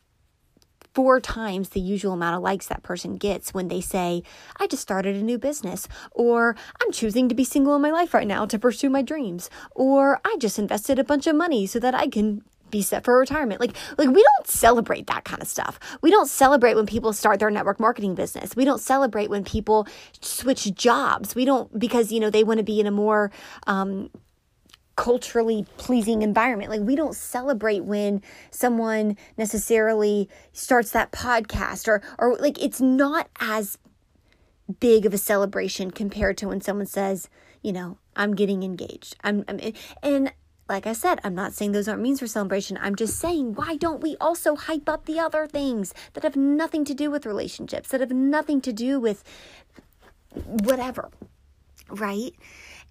four 0.94 1.20
times 1.20 1.70
the 1.70 1.80
usual 1.80 2.14
amount 2.14 2.36
of 2.36 2.44
likes 2.44 2.68
that 2.68 2.84
person 2.84 3.16
gets 3.16 3.54
when 3.54 3.70
they 3.70 3.82
say, 3.82 4.22
I 4.58 4.68
just 4.68 4.84
started 4.84 5.16
a 5.16 5.24
new 5.24 5.40
business, 5.40 5.88
or 6.12 6.56
I'm 6.82 6.92
choosing 6.92 7.28
to 7.30 7.36
be 7.36 7.44
single 7.44 7.76
in 7.76 7.82
my 7.82 7.92
life 7.92 8.14
right 8.14 8.28
now 8.28 8.46
to 8.46 8.60
pursue 8.60 8.90
my 8.90 9.02
dreams, 9.02 9.50
or 9.72 10.20
I 10.24 10.36
just 10.38 10.60
invested 10.60 11.00
a 11.00 11.04
bunch 11.04 11.26
of 11.28 11.36
money 11.36 11.66
so 11.66 11.80
that 11.80 11.96
I 11.96 12.08
can 12.08 12.44
be 12.72 12.82
set 12.82 13.04
for 13.04 13.18
retirement. 13.18 13.60
Like 13.60 13.76
like 13.98 14.10
we 14.10 14.24
don't 14.24 14.48
celebrate 14.48 15.08
that 15.08 15.26
kind 15.26 15.42
of 15.42 15.48
stuff. 15.48 15.80
We 16.02 16.12
don't 16.12 16.28
celebrate 16.28 16.76
when 16.76 16.86
people 16.86 17.14
start 17.14 17.40
their 17.40 17.52
network 17.52 17.80
marketing 17.80 18.16
business. 18.16 18.56
We 18.56 18.66
don't 18.66 18.82
celebrate 18.82 19.30
when 19.30 19.44
people 19.44 19.88
switch 20.22 20.74
jobs. 20.74 21.36
We 21.36 21.46
don't 21.46 21.78
because 21.78 22.12
you 22.12 22.20
know 22.20 22.30
they 22.30 22.44
want 22.44 22.58
to 22.60 22.64
be 22.64 22.80
in 22.80 22.88
a 22.88 22.92
more 22.92 23.32
um, 23.68 24.10
culturally 24.96 25.66
pleasing 25.78 26.22
environment. 26.22 26.70
Like 26.70 26.82
we 26.82 26.96
don't 26.96 27.16
celebrate 27.16 27.84
when 27.84 28.22
someone 28.50 29.18
necessarily 29.38 30.30
starts 30.54 30.92
that 30.92 31.12
podcast 31.12 31.88
or 31.88 32.02
or 32.18 32.36
like 32.38 32.62
it's 32.62 32.82
not 32.82 33.30
as 33.40 33.78
big 34.80 35.06
of 35.06 35.14
a 35.14 35.18
celebration 35.18 35.92
compared 35.92 36.38
to 36.38 36.48
when 36.48 36.62
someone 36.62 36.86
says, 36.86 37.30
you 37.62 37.74
know, 37.74 37.98
I'm 38.16 38.36
getting 38.36 38.64
engaged. 38.64 39.16
I'm, 39.24 39.44
I'm 39.48 39.60
and 40.04 40.34
like 40.72 40.88
I 40.88 40.94
said, 40.94 41.20
I'm 41.24 41.36
not 41.36 41.54
saying 41.54 41.74
those 41.74 41.88
aren't 41.88 42.02
means 42.02 42.20
for 42.20 42.28
celebration. 42.28 42.80
I'm 42.82 42.96
just 42.96 43.20
saying, 43.20 43.56
why 43.56 43.76
don't 43.76 44.02
we 44.02 44.16
also 44.22 44.56
hype 44.56 44.88
up 44.88 45.06
the 45.06 45.20
other 45.20 45.46
things 45.46 45.94
that 46.14 46.24
have 46.24 46.36
nothing 46.36 46.86
to 46.86 46.94
do 46.94 47.12
with 47.12 47.26
relationships, 47.26 47.90
that 47.90 48.00
have 48.00 48.12
nothing 48.12 48.62
to 48.62 48.72
do 48.72 49.00
with 49.00 49.24
whatever, 50.46 51.10
right? 51.90 52.34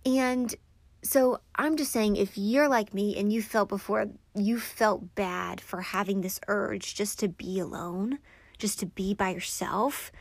And 0.05 0.55
so 1.03 1.41
I'm 1.55 1.77
just 1.77 1.91
saying, 1.91 2.17
if 2.17 2.37
you're 2.37 2.69
like 2.69 2.93
me 2.93 3.17
and 3.17 3.33
you 3.33 3.41
felt 3.41 3.71
before, 3.71 4.07
you 4.35 4.61
felt 4.61 5.15
bad 5.15 5.61
for 5.61 5.81
having 5.81 6.21
this 6.21 6.39
urge 6.49 6.95
just 6.95 7.19
to 7.21 7.29
be 7.29 7.59
alone, 7.59 8.19
just 8.59 8.79
to 8.81 8.87
be 8.87 9.15
by 9.15 9.31
yourself, 9.31 10.13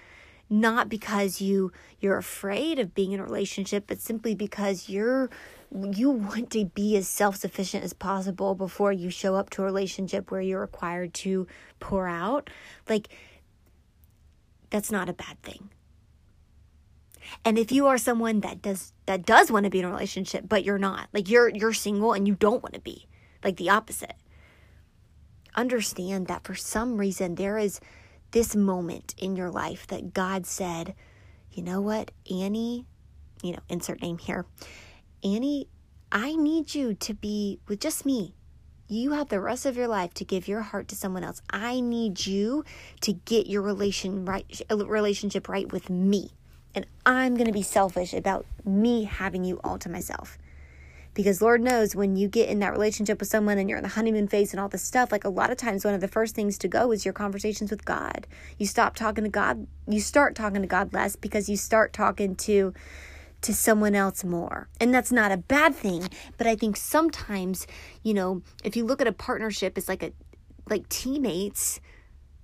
not 0.49 0.89
because 0.89 1.41
you 1.41 1.71
you're 1.99 2.17
afraid 2.17 2.79
of 2.79 2.95
being 2.95 3.11
in 3.11 3.19
a 3.19 3.23
relationship, 3.23 3.85
but 3.87 4.01
simply 4.01 4.33
because 4.33 4.89
you're 4.89 5.29
you 5.91 6.09
want 6.09 6.49
to 6.51 6.65
be 6.65 6.97
as 6.97 7.07
self-sufficient 7.07 7.83
as 7.83 7.93
possible 7.93 8.55
before 8.55 8.91
you 8.91 9.11
show 9.11 9.35
up 9.35 9.51
to 9.51 9.61
a 9.61 9.65
relationship 9.65 10.31
where 10.31 10.41
you're 10.41 10.61
required 10.61 11.13
to 11.13 11.45
pour 11.79 12.07
out. 12.07 12.49
Like 12.87 13.09
that's 14.71 14.91
not 14.91 15.09
a 15.09 15.13
bad 15.13 15.41
thing. 15.43 15.69
And 17.45 17.59
if 17.59 17.71
you 17.71 17.85
are 17.85 17.99
someone 17.99 18.39
that 18.39 18.61
does 18.63 18.93
that 19.05 19.25
does 19.25 19.51
want 19.51 19.65
to 19.65 19.69
be 19.69 19.79
in 19.79 19.85
a 19.85 19.91
relationship 19.91 20.45
but 20.47 20.63
you're 20.63 20.79
not, 20.79 21.09
like 21.13 21.29
you're 21.29 21.49
you're 21.49 21.73
single 21.73 22.13
and 22.13 22.27
you 22.27 22.33
don't 22.33 22.63
want 22.63 22.73
to 22.73 22.81
be, 22.81 23.07
like 23.43 23.57
the 23.57 23.69
opposite. 23.69 24.15
Understand 25.55 26.27
that 26.27 26.43
for 26.43 26.55
some 26.55 26.97
reason 26.97 27.35
there 27.35 27.57
is 27.59 27.79
this 28.31 28.55
moment 28.55 29.15
in 29.17 29.35
your 29.35 29.49
life 29.49 29.87
that 29.87 30.13
God 30.13 30.45
said, 30.45 30.95
"You 31.51 31.63
know 31.63 31.81
what, 31.81 32.11
Annie, 32.29 32.85
you 33.41 33.53
know, 33.53 33.59
insert 33.69 34.01
name 34.01 34.17
here. 34.17 34.45
Annie, 35.23 35.67
I 36.11 36.35
need 36.35 36.73
you 36.73 36.93
to 36.95 37.13
be 37.13 37.59
with 37.67 37.79
just 37.79 38.05
me. 38.05 38.35
You 38.87 39.11
have 39.11 39.29
the 39.29 39.39
rest 39.39 39.65
of 39.65 39.77
your 39.77 39.87
life 39.87 40.13
to 40.15 40.25
give 40.25 40.47
your 40.47 40.61
heart 40.61 40.87
to 40.87 40.95
someone 40.95 41.23
else. 41.23 41.41
I 41.49 41.79
need 41.79 42.25
you 42.25 42.63
to 43.01 43.13
get 43.13 43.47
your 43.47 43.61
relation 43.61 44.25
right 44.25 44.61
relationship 44.69 45.47
right 45.47 45.71
with 45.71 45.89
me 45.89 46.31
and 46.75 46.85
I'm 47.05 47.35
going 47.35 47.47
to 47.47 47.53
be 47.53 47.63
selfish 47.63 48.13
about 48.13 48.45
me 48.63 49.03
having 49.03 49.43
you 49.43 49.59
all 49.63 49.77
to 49.79 49.89
myself. 49.89 50.37
Because 51.19 51.41
Lord 51.41 51.61
knows 51.61 51.97
when 51.97 52.15
you 52.15 52.29
get 52.29 52.47
in 52.47 52.59
that 52.59 52.71
relationship 52.71 53.19
with 53.19 53.27
someone 53.27 53.57
and 53.57 53.69
you're 53.69 53.79
in 53.79 53.83
the 53.83 53.89
honeymoon 53.89 54.29
phase 54.29 54.53
and 54.53 54.59
all 54.61 54.69
this 54.69 54.83
stuff, 54.83 55.11
like 55.11 55.25
a 55.25 55.29
lot 55.29 55.51
of 55.51 55.57
times 55.57 55.83
one 55.83 55.93
of 55.93 55.99
the 55.99 56.07
first 56.07 56.33
things 56.33 56.57
to 56.59 56.69
go 56.69 56.93
is 56.93 57.03
your 57.03 57.13
conversations 57.13 57.71
with 57.71 57.83
God. 57.83 58.25
You 58.57 58.65
stop 58.65 58.95
talking 58.95 59.25
to 59.25 59.29
God, 59.29 59.67
you 59.85 59.99
start 59.99 60.33
talking 60.33 60.61
to 60.61 60.67
God 60.69 60.93
less 60.93 61.17
because 61.17 61.49
you 61.49 61.57
start 61.57 61.91
talking 61.91 62.37
to 62.37 62.73
to 63.41 63.53
someone 63.53 63.95
else 63.95 64.23
more. 64.23 64.69
And 64.79 64.93
that's 64.93 65.11
not 65.11 65.33
a 65.33 65.35
bad 65.35 65.75
thing, 65.75 66.07
but 66.37 66.47
I 66.47 66.55
think 66.55 66.77
sometimes, 66.77 67.67
you 68.01 68.13
know, 68.13 68.41
if 68.63 68.77
you 68.77 68.85
look 68.85 69.01
at 69.01 69.07
a 69.07 69.11
partnership 69.11 69.77
as 69.77 69.89
like 69.89 70.03
a 70.03 70.13
like 70.69 70.87
teammates, 70.87 71.81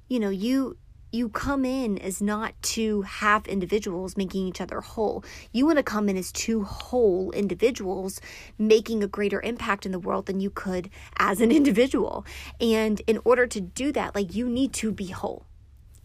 you 0.10 0.20
know, 0.20 0.30
you 0.30 0.76
you 1.16 1.30
come 1.30 1.64
in 1.64 1.98
as 1.98 2.22
not 2.22 2.54
two 2.62 3.02
half 3.04 3.48
individuals 3.48 4.18
making 4.18 4.46
each 4.48 4.60
other 4.60 4.82
whole. 4.82 5.24
You 5.54 5.66
want 5.66 5.78
to 5.78 5.84
come 5.84 6.10
in 6.10 6.18
as 6.18 6.32
two 6.32 6.64
whole 6.64 7.32
individuals 7.32 8.20
making 8.58 9.02
a 9.02 9.08
greater 9.08 9.42
impact 9.42 9.86
in 9.86 9.94
the 9.94 10.00
world 10.00 10.26
than 10.26 10.42
you 10.42 10.50
could 10.50 10.90
as 11.18 11.40
an 11.40 11.52
individual. 11.60 12.26
And 12.60 13.02
in 13.08 13.20
order 13.24 13.48
to 13.48 13.62
do 13.62 13.92
that, 13.94 14.14
like 14.14 14.36
you 14.36 14.50
need 14.50 14.74
to 14.74 14.92
be 14.92 15.08
whole 15.08 15.46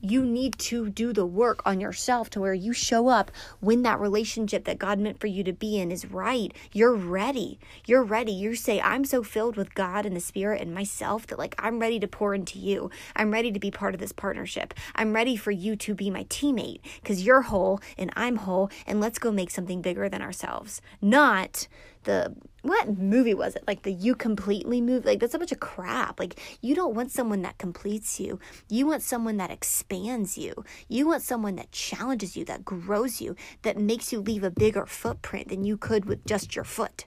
you 0.01 0.25
need 0.25 0.59
to 0.59 0.89
do 0.89 1.13
the 1.13 1.27
work 1.27 1.63
on 1.65 1.81
yourself 1.81 2.31
to 2.31 2.41
where 2.41 2.55
you 2.55 2.73
show 2.73 3.09
up 3.09 3.31
when 3.61 3.83
that 3.83 4.01
relationship 4.01 4.65
that 4.65 4.79
God 4.79 4.99
meant 4.99 5.21
for 5.21 5.27
you 5.27 5.45
to 5.45 5.53
be 5.53 5.79
in 5.79 5.91
is 5.91 6.07
right. 6.07 6.53
You're 6.73 6.95
ready. 6.95 7.59
You're 7.87 8.03
ready. 8.03 8.33
You 8.33 8.55
say, 8.55 8.81
I'm 8.81 9.05
so 9.05 9.23
filled 9.23 9.57
with 9.57 9.75
God 9.75 10.07
and 10.07 10.17
the 10.17 10.21
Spirit 10.21 10.61
and 10.61 10.75
myself 10.75 11.27
that, 11.27 11.39
like, 11.39 11.55
I'm 11.59 11.79
ready 11.79 12.01
to 12.01 12.09
pour 12.09 12.35
into 12.35 12.59
you. 12.59 12.91
I'm 13.17 13.31
ready 13.31 13.53
to 13.53 13.61
be 13.61 13.71
part 13.71 13.95
of 13.95 14.01
this 14.01 14.13
partnership. 14.13 14.75
I'm 14.95 15.13
ready 15.13 15.37
for 15.37 15.51
you 15.51 15.77
to 15.77 15.95
be 15.95 16.11
my 16.11 16.25
teammate 16.25 16.81
because 17.01 17.25
you're 17.25 17.43
whole 17.43 17.81
and 17.99 18.13
I'm 18.17 18.37
whole, 18.37 18.71
and 18.87 19.01
let's 19.01 19.19
go 19.19 19.31
make 19.31 19.51
something 19.51 19.83
bigger 19.83 20.09
than 20.09 20.23
ourselves. 20.23 20.81
Not 21.01 21.69
the 22.05 22.35
what 22.63 22.99
movie 22.99 23.35
was 23.35 23.57
it? 23.57 23.65
Like 23.67 23.83
the 23.83 23.93
You 23.93 24.15
Completely 24.15 24.81
movie? 24.81 25.09
Like 25.09 25.21
that's 25.21 25.35
a 25.35 25.39
bunch 25.39 25.53
of 25.53 25.61
crap. 25.61 26.19
Like 26.21 26.39
you 26.61 26.75
don't 26.75 26.95
want 26.95 27.11
someone 27.11 27.43
that 27.43 27.59
completes 27.59 28.21
you. 28.21 28.39
You 28.69 28.87
want 28.87 29.03
someone 29.03 29.37
that 29.39 29.51
expands 29.51 30.37
you. 30.37 30.65
You 30.89 31.07
want 31.07 31.23
someone 31.23 31.57
that 31.57 31.73
challenges 31.73 32.37
you, 32.37 32.45
that 32.47 32.65
grows 32.65 33.21
you, 33.21 33.37
that 33.63 33.79
makes 33.79 34.13
you 34.13 34.21
leave 34.21 34.45
a 34.45 34.51
bigger 34.51 34.87
footprint 34.87 35.49
than 35.49 35.65
you 35.65 35.77
could 35.77 36.05
with 36.05 36.25
just 36.27 36.55
your 36.55 36.65
foot. 36.65 37.07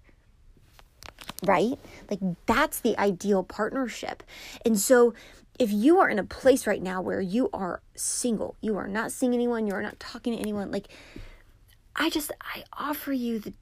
Right? 1.43 1.77
Like 2.10 2.19
that's 2.45 2.79
the 2.79 2.98
ideal 2.98 3.43
partnership. 3.43 4.24
And 4.65 4.79
so 4.79 5.13
if 5.60 5.72
you 5.72 6.00
are 6.00 6.10
in 6.10 6.17
a 6.17 6.24
place 6.24 6.65
right 6.65 6.81
now 6.81 7.01
where 7.01 7.22
you 7.22 7.50
are 7.53 7.81
single, 7.95 8.55
you 8.62 8.75
are 8.77 8.88
not 8.88 9.12
seeing 9.12 9.33
anyone, 9.33 9.67
you 9.67 9.74
are 9.74 9.83
not 9.83 10.00
talking 10.00 10.33
to 10.33 10.39
anyone, 10.39 10.72
like 10.72 10.88
I 11.95 12.10
just 12.10 12.31
I 12.41 12.63
offer 12.74 13.13
you 13.13 13.39
the 13.39 13.53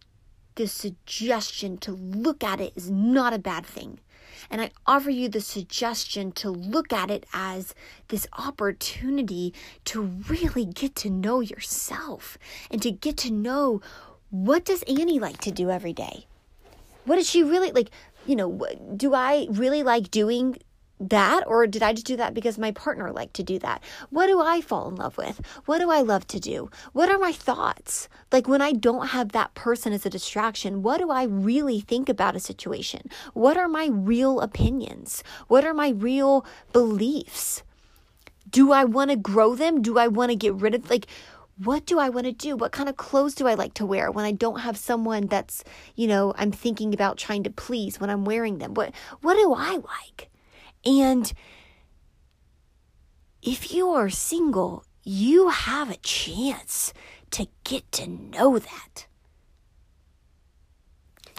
the 0.55 0.67
suggestion 0.67 1.77
to 1.79 1.91
look 1.91 2.43
at 2.43 2.60
it 2.60 2.74
is 2.75 2.89
not 2.89 3.34
a 3.34 3.39
bad 3.39 3.65
thing. 3.65 4.00
And 4.50 4.62
I 4.62 4.72
offer 4.86 5.10
you 5.10 5.29
the 5.29 5.41
suggestion 5.41 6.31
to 6.34 6.50
look 6.50 6.91
at 6.91 7.10
it 7.10 7.25
as 7.34 7.74
this 8.10 8.27
opportunity 8.38 9.53
to 9.86 10.01
really 10.01 10.65
get 10.65 10.96
to 10.98 11.10
know 11.10 11.39
yourself 11.39 12.38
and 12.70 12.81
to 12.81 12.91
get 12.91 13.17
to 13.17 13.31
know 13.31 13.81
what 14.29 14.65
does 14.65 14.84
Annie 14.84 15.20
like 15.20 15.39
to 15.39 15.51
do 15.51 15.70
every 15.70 15.93
day? 15.93 16.25
What 17.05 17.17
does 17.17 17.29
she 17.29 17.43
really 17.43 17.72
like? 17.72 17.91
You 18.25 18.36
know, 18.36 18.67
do 18.96 19.13
I 19.13 19.48
really 19.50 19.84
like 19.84 20.12
doing 20.12 20.58
that 21.10 21.43
or 21.48 21.65
did 21.67 21.84
I 21.84 21.93
just 21.93 22.05
do 22.05 22.15
that 22.17 22.34
because 22.34 22.58
my 22.58 22.72
partner 22.72 23.12
liked 23.12 23.34
to 23.36 23.43
do 23.43 23.60
that? 23.60 23.84
What 24.10 24.27
do 24.27 24.41
I 24.41 24.62
fall 24.62 24.88
in 24.88 24.96
love 24.96 25.17
with? 25.17 25.41
What 25.65 25.79
do 25.79 25.89
I 25.89 26.01
love 26.01 26.27
to 26.27 26.39
do? 26.39 26.70
What 26.93 27.10
are 27.10 27.17
my 27.17 27.31
thoughts? 27.31 28.08
Like 28.31 28.48
when 28.48 28.62
I 28.62 28.72
don't 28.72 29.08
have 29.08 29.31
that 29.31 29.53
person 29.55 29.93
as 29.93 30.05
a 30.05 30.10
distraction, 30.10 30.84
what 30.84 31.00
do 31.00 31.10
I 31.10 31.24
really 31.24 31.79
think 31.79 32.08
about 32.10 32.36
a 32.36 32.39
situation? 32.39 33.10
What 33.34 33.58
are 33.58 33.67
my 33.67 33.89
real 33.91 34.39
opinions? 34.39 35.24
What 35.48 35.65
are 35.65 35.74
my 35.74 35.89
real 35.89 36.46
beliefs? 36.72 37.63
Do 38.50 38.72
I 38.72 38.84
want 38.84 39.12
to 39.12 39.17
grow 39.17 39.55
them? 39.55 39.81
Do 39.81 39.98
I 39.98 40.08
want 40.08 40.29
to 40.29 40.36
get 40.36 40.53
rid 40.53 40.75
of 40.75 40.89
like 40.89 41.08
what 41.58 41.86
do 41.86 42.00
I 42.00 42.10
want 42.10 42.25
to 42.25 42.31
do? 42.31 42.55
What 42.55 42.72
kind 42.72 42.89
of 42.89 42.98
clothes 42.98 43.36
do 43.36 43.48
I 43.48 43.53
like 43.53 43.75
to 43.75 43.86
wear 43.86 44.10
when 44.10 44.25
I 44.25 44.31
don't 44.31 44.62
have 44.62 44.77
someone 44.77 45.27
that's, 45.27 45.63
you 45.96 46.08
know, 46.08 46.34
I'm 46.36 46.51
thinking 46.51 46.91
about 46.91 47.17
trying 47.17 47.43
to 47.43 47.51
please 47.51 48.00
when 48.00 48.10
I'm 48.10 48.25
wearing 48.25 48.58
them? 48.58 48.74
What 48.74 48.96
what 49.22 49.36
do 49.36 49.53
I 49.53 49.74
like? 49.74 50.30
And 50.85 51.31
if 53.41 53.73
you 53.73 53.89
are 53.89 54.09
single, 54.09 54.85
you 55.03 55.50
have 55.50 55.89
a 55.89 55.97
chance 55.97 56.93
to 57.31 57.47
get 57.63 57.91
to 57.93 58.07
know 58.07 58.59
that. 58.59 59.07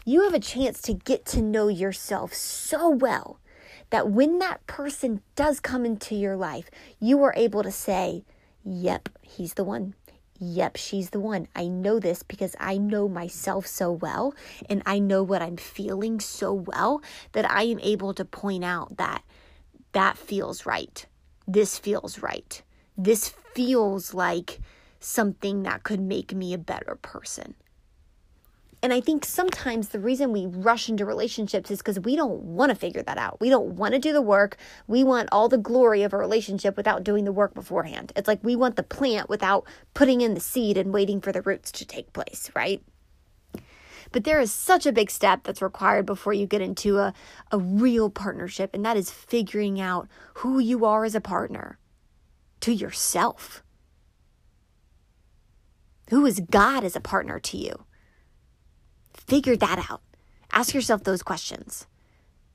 You 0.04 0.22
have 0.22 0.34
a 0.34 0.40
chance 0.40 0.82
to 0.82 0.94
get 0.94 1.24
to 1.26 1.40
know 1.40 1.68
yourself 1.68 2.34
so 2.34 2.88
well 2.88 3.38
that 3.90 4.08
when 4.08 4.38
that 4.38 4.66
person 4.66 5.22
does 5.36 5.60
come 5.60 5.84
into 5.84 6.14
your 6.14 6.36
life, 6.36 6.70
you 6.98 7.22
are 7.22 7.34
able 7.36 7.62
to 7.62 7.70
say, 7.70 8.24
Yep, 8.64 9.10
he's 9.22 9.54
the 9.54 9.64
one. 9.64 9.94
Yep, 10.40 10.76
she's 10.76 11.10
the 11.10 11.20
one. 11.20 11.46
I 11.54 11.68
know 11.68 12.00
this 12.00 12.24
because 12.24 12.56
I 12.58 12.76
know 12.78 13.08
myself 13.08 13.66
so 13.66 13.92
well 13.92 14.34
and 14.68 14.82
I 14.84 14.98
know 14.98 15.22
what 15.22 15.40
I'm 15.40 15.56
feeling 15.56 16.18
so 16.18 16.52
well 16.52 17.00
that 17.30 17.48
I 17.48 17.62
am 17.62 17.78
able 17.78 18.12
to 18.14 18.24
point 18.24 18.64
out 18.64 18.96
that 18.96 19.22
that 19.92 20.18
feels 20.18 20.66
right. 20.66 21.06
This 21.46 21.78
feels 21.78 22.20
right. 22.20 22.62
this 22.96 23.28
feels 23.54 24.14
like 24.14 24.60
something 25.00 25.62
that 25.64 25.82
could 25.82 26.00
make 26.00 26.34
me 26.34 26.52
a 26.54 26.58
better 26.58 26.96
person. 27.02 27.54
And 28.84 28.92
I 28.92 29.00
think 29.00 29.24
sometimes 29.24 29.88
the 29.88 30.00
reason 30.00 30.32
we 30.32 30.46
rush 30.46 30.88
into 30.88 31.06
relationships 31.06 31.70
is 31.70 31.78
because 31.78 32.00
we 32.00 32.16
don't 32.16 32.42
want 32.42 32.70
to 32.70 32.74
figure 32.74 33.02
that 33.02 33.16
out. 33.16 33.40
We 33.40 33.48
don't 33.48 33.76
want 33.76 33.94
to 33.94 34.00
do 34.00 34.12
the 34.12 34.20
work. 34.22 34.56
We 34.88 35.04
want 35.04 35.28
all 35.30 35.48
the 35.48 35.56
glory 35.58 36.02
of 36.02 36.12
a 36.12 36.16
relationship 36.18 36.76
without 36.76 37.04
doing 37.04 37.24
the 37.24 37.32
work 37.32 37.54
beforehand. 37.54 38.12
It's 38.16 38.26
like 38.26 38.40
we 38.42 38.56
want 38.56 38.74
the 38.74 38.82
plant 38.82 39.28
without 39.28 39.66
putting 39.94 40.20
in 40.20 40.34
the 40.34 40.40
seed 40.40 40.76
and 40.76 40.92
waiting 40.92 41.20
for 41.20 41.30
the 41.30 41.42
roots 41.42 41.70
to 41.72 41.86
take 41.86 42.12
place, 42.12 42.50
right? 42.56 42.82
But 44.12 44.24
there 44.24 44.40
is 44.40 44.52
such 44.52 44.86
a 44.86 44.92
big 44.92 45.10
step 45.10 45.42
that's 45.42 45.62
required 45.62 46.06
before 46.06 46.34
you 46.34 46.46
get 46.46 46.60
into 46.60 46.98
a, 46.98 47.14
a 47.50 47.58
real 47.58 48.10
partnership, 48.10 48.70
and 48.74 48.84
that 48.84 48.96
is 48.96 49.10
figuring 49.10 49.80
out 49.80 50.08
who 50.34 50.58
you 50.58 50.84
are 50.84 51.04
as 51.04 51.14
a 51.14 51.20
partner 51.20 51.78
to 52.60 52.72
yourself. 52.72 53.62
Who 56.10 56.26
is 56.26 56.40
God 56.50 56.84
as 56.84 56.94
a 56.94 57.00
partner 57.00 57.40
to 57.40 57.56
you? 57.56 57.84
Figure 59.14 59.56
that 59.56 59.86
out. 59.90 60.02
Ask 60.52 60.74
yourself 60.74 61.04
those 61.04 61.22
questions. 61.22 61.86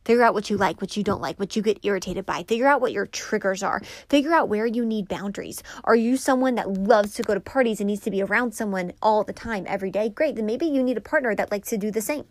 Figure 0.08 0.24
out 0.24 0.34
what 0.34 0.50
you 0.50 0.56
like, 0.56 0.80
what 0.80 0.96
you 0.96 1.04
don't 1.04 1.20
like, 1.20 1.38
what 1.38 1.58
you 1.58 1.62
get 1.62 1.84
irritated 1.84 2.26
by. 2.26 2.44
Figure 2.44 2.66
out 2.66 2.80
what 2.80 2.94
your 2.94 3.06
triggers 3.06 3.62
are. 3.62 3.82
Figure 4.08 4.32
out 4.32 4.48
where 4.48 4.66
you 4.66 4.86
need 4.86 5.10
boundaries. 5.10 5.62
Are 5.84 5.98
you 5.98 6.16
someone 6.16 6.56
that 6.56 6.72
loves 6.72 7.14
to 7.16 7.24
go 7.24 7.34
to 7.34 7.42
parties 7.42 7.82
and 7.82 7.88
needs 7.88 8.04
to 8.04 8.10
be 8.10 8.24
around 8.24 8.54
someone 8.54 8.94
all 9.02 9.26
the 9.26 9.34
time, 9.34 9.66
every 9.68 9.92
day? 9.92 10.08
Great. 10.08 10.38
Then 10.38 10.46
maybe 10.46 10.66
you 10.66 10.82
need 10.82 10.96
a 10.96 11.02
partner 11.02 11.36
that 11.36 11.52
likes 11.52 11.68
to 11.72 11.78
do 11.78 11.92
the 11.92 12.00
same. 12.00 12.24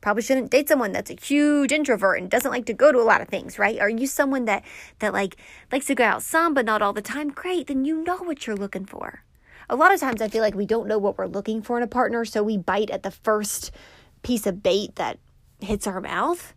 Probably 0.00 0.22
shouldn't 0.22 0.52
date 0.52 0.68
someone 0.68 0.92
that's 0.92 1.10
a 1.10 1.16
huge 1.20 1.72
introvert 1.72 2.20
and 2.20 2.30
doesn't 2.30 2.52
like 2.52 2.66
to 2.66 2.72
go 2.72 2.92
to 2.92 3.00
a 3.00 3.02
lot 3.02 3.20
of 3.20 3.26
things, 3.26 3.58
right? 3.58 3.80
Are 3.80 3.90
you 3.90 4.06
someone 4.06 4.44
that 4.44 4.62
that 5.00 5.12
like 5.12 5.38
likes 5.72 5.86
to 5.86 5.96
go 5.96 6.04
out 6.04 6.22
some 6.22 6.54
but 6.54 6.64
not 6.64 6.80
all 6.80 6.92
the 6.92 7.02
time? 7.02 7.30
Great. 7.30 7.66
Then 7.66 7.84
you 7.84 8.04
know 8.04 8.18
what 8.18 8.46
you're 8.46 8.54
looking 8.54 8.86
for 8.86 9.24
a 9.68 9.74
lot 9.74 9.92
of 9.92 9.98
times 9.98 10.22
I 10.22 10.28
feel 10.28 10.42
like 10.42 10.54
we 10.54 10.64
don't 10.64 10.86
know 10.86 10.96
what 10.96 11.18
we're 11.18 11.26
looking 11.26 11.60
for 11.60 11.76
in 11.76 11.82
a 11.82 11.88
partner, 11.88 12.24
so 12.24 12.40
we 12.40 12.56
bite 12.56 12.88
at 12.88 13.02
the 13.02 13.10
first 13.10 13.72
piece 14.22 14.46
of 14.46 14.62
bait 14.62 14.94
that 14.94 15.18
hits 15.60 15.86
our 15.86 16.00
mouth. 16.00 16.54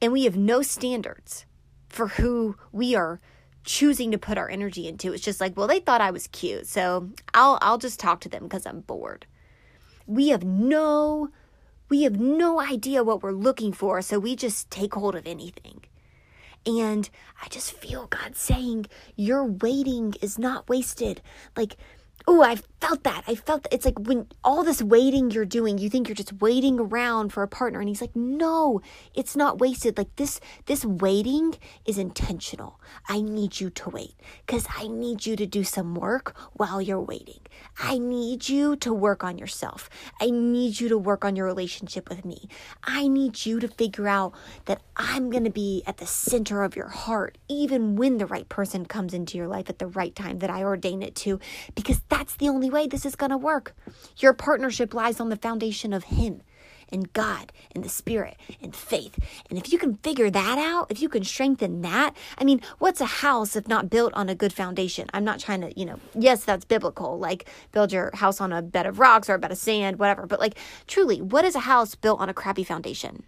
And 0.00 0.12
we 0.12 0.24
have 0.24 0.36
no 0.36 0.62
standards 0.62 1.46
for 1.88 2.08
who 2.08 2.56
we 2.72 2.94
are 2.94 3.20
choosing 3.64 4.10
to 4.10 4.18
put 4.18 4.38
our 4.38 4.50
energy 4.50 4.88
into. 4.88 5.12
It's 5.12 5.22
just 5.22 5.40
like, 5.40 5.56
well, 5.56 5.68
they 5.68 5.80
thought 5.80 6.00
I 6.00 6.10
was 6.10 6.26
cute, 6.28 6.66
so 6.66 7.10
I'll 7.34 7.58
I'll 7.62 7.78
just 7.78 8.00
talk 8.00 8.20
to 8.20 8.28
them 8.28 8.44
because 8.44 8.66
I'm 8.66 8.80
bored. 8.80 9.26
We 10.06 10.28
have 10.28 10.42
no 10.42 11.30
we 11.88 12.02
have 12.04 12.18
no 12.18 12.58
idea 12.58 13.04
what 13.04 13.22
we're 13.22 13.32
looking 13.32 13.72
for, 13.72 14.00
so 14.00 14.18
we 14.18 14.34
just 14.34 14.70
take 14.70 14.94
hold 14.94 15.14
of 15.14 15.26
anything. 15.26 15.82
And 16.64 17.10
I 17.42 17.48
just 17.48 17.72
feel 17.72 18.06
God 18.06 18.34
saying, 18.34 18.86
Your 19.14 19.44
waiting 19.44 20.14
is 20.22 20.38
not 20.38 20.68
wasted. 20.68 21.20
Like, 21.56 21.76
oh, 22.26 22.42
I 22.42 22.56
felt 22.82 23.04
that. 23.04 23.22
I 23.28 23.36
felt 23.36 23.62
that. 23.62 23.72
It's 23.72 23.84
like 23.84 23.96
when 23.96 24.26
all 24.42 24.64
this 24.64 24.82
waiting 24.82 25.30
you're 25.30 25.44
doing, 25.44 25.78
you 25.78 25.88
think 25.88 26.08
you're 26.08 26.16
just 26.16 26.40
waiting 26.40 26.80
around 26.80 27.32
for 27.32 27.44
a 27.44 27.48
partner. 27.48 27.78
And 27.78 27.88
he's 27.88 28.00
like, 28.00 28.16
no, 28.16 28.80
it's 29.14 29.36
not 29.36 29.60
wasted. 29.60 29.96
Like 29.96 30.16
this, 30.16 30.40
this 30.66 30.84
waiting 30.84 31.54
is 31.86 31.96
intentional. 31.96 32.80
I 33.08 33.20
need 33.20 33.60
you 33.60 33.70
to 33.70 33.88
wait 33.88 34.16
because 34.44 34.66
I 34.76 34.88
need 34.88 35.24
you 35.26 35.36
to 35.36 35.46
do 35.46 35.62
some 35.62 35.94
work 35.94 36.36
while 36.54 36.82
you're 36.82 37.00
waiting. 37.00 37.38
I 37.78 37.98
need 37.98 38.48
you 38.48 38.74
to 38.76 38.92
work 38.92 39.22
on 39.22 39.38
yourself. 39.38 39.88
I 40.20 40.30
need 40.30 40.80
you 40.80 40.88
to 40.88 40.98
work 40.98 41.24
on 41.24 41.36
your 41.36 41.46
relationship 41.46 42.08
with 42.08 42.24
me. 42.24 42.48
I 42.82 43.06
need 43.06 43.46
you 43.46 43.60
to 43.60 43.68
figure 43.68 44.08
out 44.08 44.34
that 44.64 44.82
I'm 44.96 45.30
going 45.30 45.44
to 45.44 45.50
be 45.50 45.84
at 45.86 45.98
the 45.98 46.06
center 46.06 46.64
of 46.64 46.74
your 46.74 46.88
heart, 46.88 47.38
even 47.48 47.94
when 47.94 48.18
the 48.18 48.26
right 48.26 48.48
person 48.48 48.86
comes 48.86 49.14
into 49.14 49.38
your 49.38 49.46
life 49.46 49.70
at 49.70 49.78
the 49.78 49.86
right 49.86 50.14
time 50.16 50.40
that 50.40 50.50
I 50.50 50.64
ordain 50.64 51.00
it 51.02 51.14
to, 51.16 51.38
because 51.76 52.02
that's 52.08 52.34
the 52.34 52.48
only 52.48 52.71
way 52.72 52.86
this 52.86 53.06
is 53.06 53.14
going 53.14 53.30
to 53.30 53.38
work. 53.38 53.74
Your 54.18 54.32
partnership 54.32 54.94
lies 54.94 55.20
on 55.20 55.28
the 55.28 55.36
foundation 55.36 55.92
of 55.92 56.04
Him 56.04 56.42
and 56.92 57.12
God 57.12 57.52
and 57.74 57.82
the 57.82 57.88
Spirit 57.88 58.36
and 58.60 58.76
faith. 58.76 59.18
And 59.48 59.58
if 59.58 59.72
you 59.72 59.78
can 59.78 59.96
figure 59.96 60.30
that 60.30 60.58
out, 60.58 60.90
if 60.90 61.00
you 61.00 61.08
can 61.08 61.24
strengthen 61.24 61.80
that, 61.82 62.14
I 62.38 62.44
mean, 62.44 62.60
what's 62.78 63.00
a 63.00 63.06
house 63.06 63.56
if 63.56 63.66
not 63.66 63.90
built 63.90 64.12
on 64.14 64.28
a 64.28 64.34
good 64.34 64.52
foundation? 64.52 65.08
I'm 65.14 65.24
not 65.24 65.40
trying 65.40 65.62
to, 65.62 65.78
you 65.78 65.86
know, 65.86 65.98
yes, 66.14 66.44
that's 66.44 66.64
biblical, 66.64 67.18
like 67.18 67.48
build 67.72 67.92
your 67.92 68.10
house 68.14 68.40
on 68.40 68.52
a 68.52 68.62
bed 68.62 68.86
of 68.86 68.98
rocks 68.98 69.30
or 69.30 69.34
a 69.34 69.38
bed 69.38 69.52
of 69.52 69.58
sand, 69.58 69.98
whatever. 69.98 70.26
But 70.26 70.40
like, 70.40 70.58
truly, 70.86 71.20
what 71.20 71.44
is 71.44 71.54
a 71.54 71.60
house 71.60 71.94
built 71.94 72.20
on 72.20 72.28
a 72.28 72.34
crappy 72.34 72.64
foundation? 72.64 73.24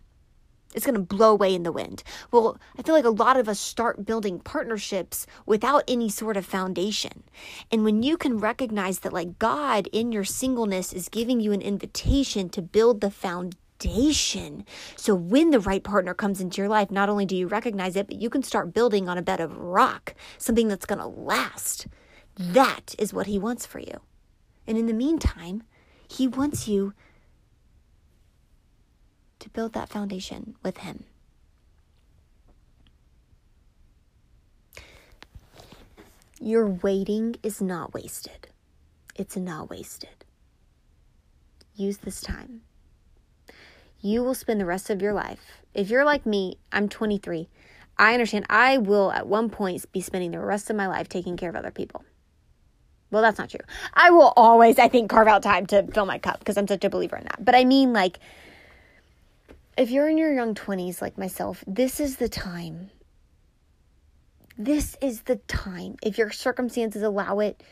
It's 0.74 0.84
going 0.84 0.96
to 0.96 1.00
blow 1.00 1.30
away 1.30 1.54
in 1.54 1.62
the 1.62 1.72
wind. 1.72 2.02
Well, 2.30 2.58
I 2.76 2.82
feel 2.82 2.94
like 2.94 3.04
a 3.04 3.10
lot 3.10 3.38
of 3.38 3.48
us 3.48 3.60
start 3.60 4.04
building 4.04 4.40
partnerships 4.40 5.26
without 5.46 5.84
any 5.86 6.08
sort 6.08 6.36
of 6.36 6.44
foundation. 6.44 7.22
And 7.70 7.84
when 7.84 8.02
you 8.02 8.16
can 8.16 8.38
recognize 8.38 8.98
that, 9.00 9.12
like, 9.12 9.38
God 9.38 9.88
in 9.92 10.12
your 10.12 10.24
singleness 10.24 10.92
is 10.92 11.08
giving 11.08 11.40
you 11.40 11.52
an 11.52 11.62
invitation 11.62 12.48
to 12.50 12.60
build 12.60 13.00
the 13.00 13.10
foundation. 13.10 14.64
So 14.96 15.14
when 15.14 15.50
the 15.50 15.60
right 15.60 15.82
partner 15.82 16.14
comes 16.14 16.40
into 16.40 16.60
your 16.60 16.68
life, 16.68 16.90
not 16.90 17.08
only 17.08 17.26
do 17.26 17.36
you 17.36 17.46
recognize 17.46 17.96
it, 17.96 18.08
but 18.08 18.20
you 18.20 18.28
can 18.28 18.42
start 18.42 18.74
building 18.74 19.08
on 19.08 19.18
a 19.18 19.22
bed 19.22 19.40
of 19.40 19.56
rock, 19.56 20.14
something 20.38 20.68
that's 20.68 20.86
going 20.86 21.00
to 21.00 21.06
last. 21.06 21.86
That 22.36 22.94
is 22.98 23.14
what 23.14 23.26
He 23.26 23.38
wants 23.38 23.64
for 23.64 23.78
you. 23.78 24.00
And 24.66 24.76
in 24.76 24.86
the 24.86 24.92
meantime, 24.92 25.62
He 26.08 26.26
wants 26.26 26.66
you 26.66 26.94
to 29.44 29.50
build 29.50 29.74
that 29.74 29.90
foundation 29.90 30.56
with 30.62 30.78
Him. 30.78 31.04
Your 36.40 36.66
waiting 36.66 37.36
is 37.42 37.60
not 37.60 37.92
wasted. 37.92 38.48
It's 39.14 39.36
not 39.36 39.68
wasted. 39.68 40.24
Use 41.74 41.98
this 41.98 42.22
time. 42.22 42.62
You 44.00 44.22
will 44.22 44.34
spend 44.34 44.60
the 44.60 44.66
rest 44.66 44.88
of 44.88 45.02
your 45.02 45.12
life. 45.12 45.62
If 45.74 45.90
you're 45.90 46.06
like 46.06 46.24
me, 46.24 46.56
I'm 46.72 46.88
23. 46.88 47.50
I 47.98 48.14
understand 48.14 48.46
I 48.48 48.78
will 48.78 49.12
at 49.12 49.26
one 49.26 49.50
point 49.50 49.84
be 49.92 50.00
spending 50.00 50.30
the 50.30 50.40
rest 50.40 50.70
of 50.70 50.76
my 50.76 50.86
life 50.86 51.10
taking 51.10 51.36
care 51.36 51.50
of 51.50 51.56
other 51.56 51.70
people. 51.70 52.02
Well, 53.10 53.20
that's 53.20 53.38
not 53.38 53.50
true. 53.50 53.60
I 53.92 54.10
will 54.10 54.32
always, 54.36 54.78
I 54.78 54.88
think, 54.88 55.10
carve 55.10 55.28
out 55.28 55.42
time 55.42 55.66
to 55.66 55.86
fill 55.92 56.06
my 56.06 56.18
cup 56.18 56.38
because 56.38 56.56
I'm 56.56 56.66
such 56.66 56.84
a 56.84 56.90
believer 56.90 57.16
in 57.16 57.24
that. 57.24 57.44
But 57.44 57.54
I 57.54 57.64
mean, 57.64 57.92
like, 57.92 58.18
if 59.76 59.90
you're 59.90 60.08
in 60.08 60.18
your 60.18 60.32
young 60.32 60.54
20s 60.54 61.02
like 61.02 61.18
myself, 61.18 61.64
this 61.66 62.00
is 62.00 62.16
the 62.16 62.28
time. 62.28 62.90
This 64.56 64.96
is 65.00 65.22
the 65.22 65.36
time, 65.36 65.96
if 66.02 66.16
your 66.16 66.30
circumstances 66.30 67.02
allow 67.02 67.40
it, 67.40 67.62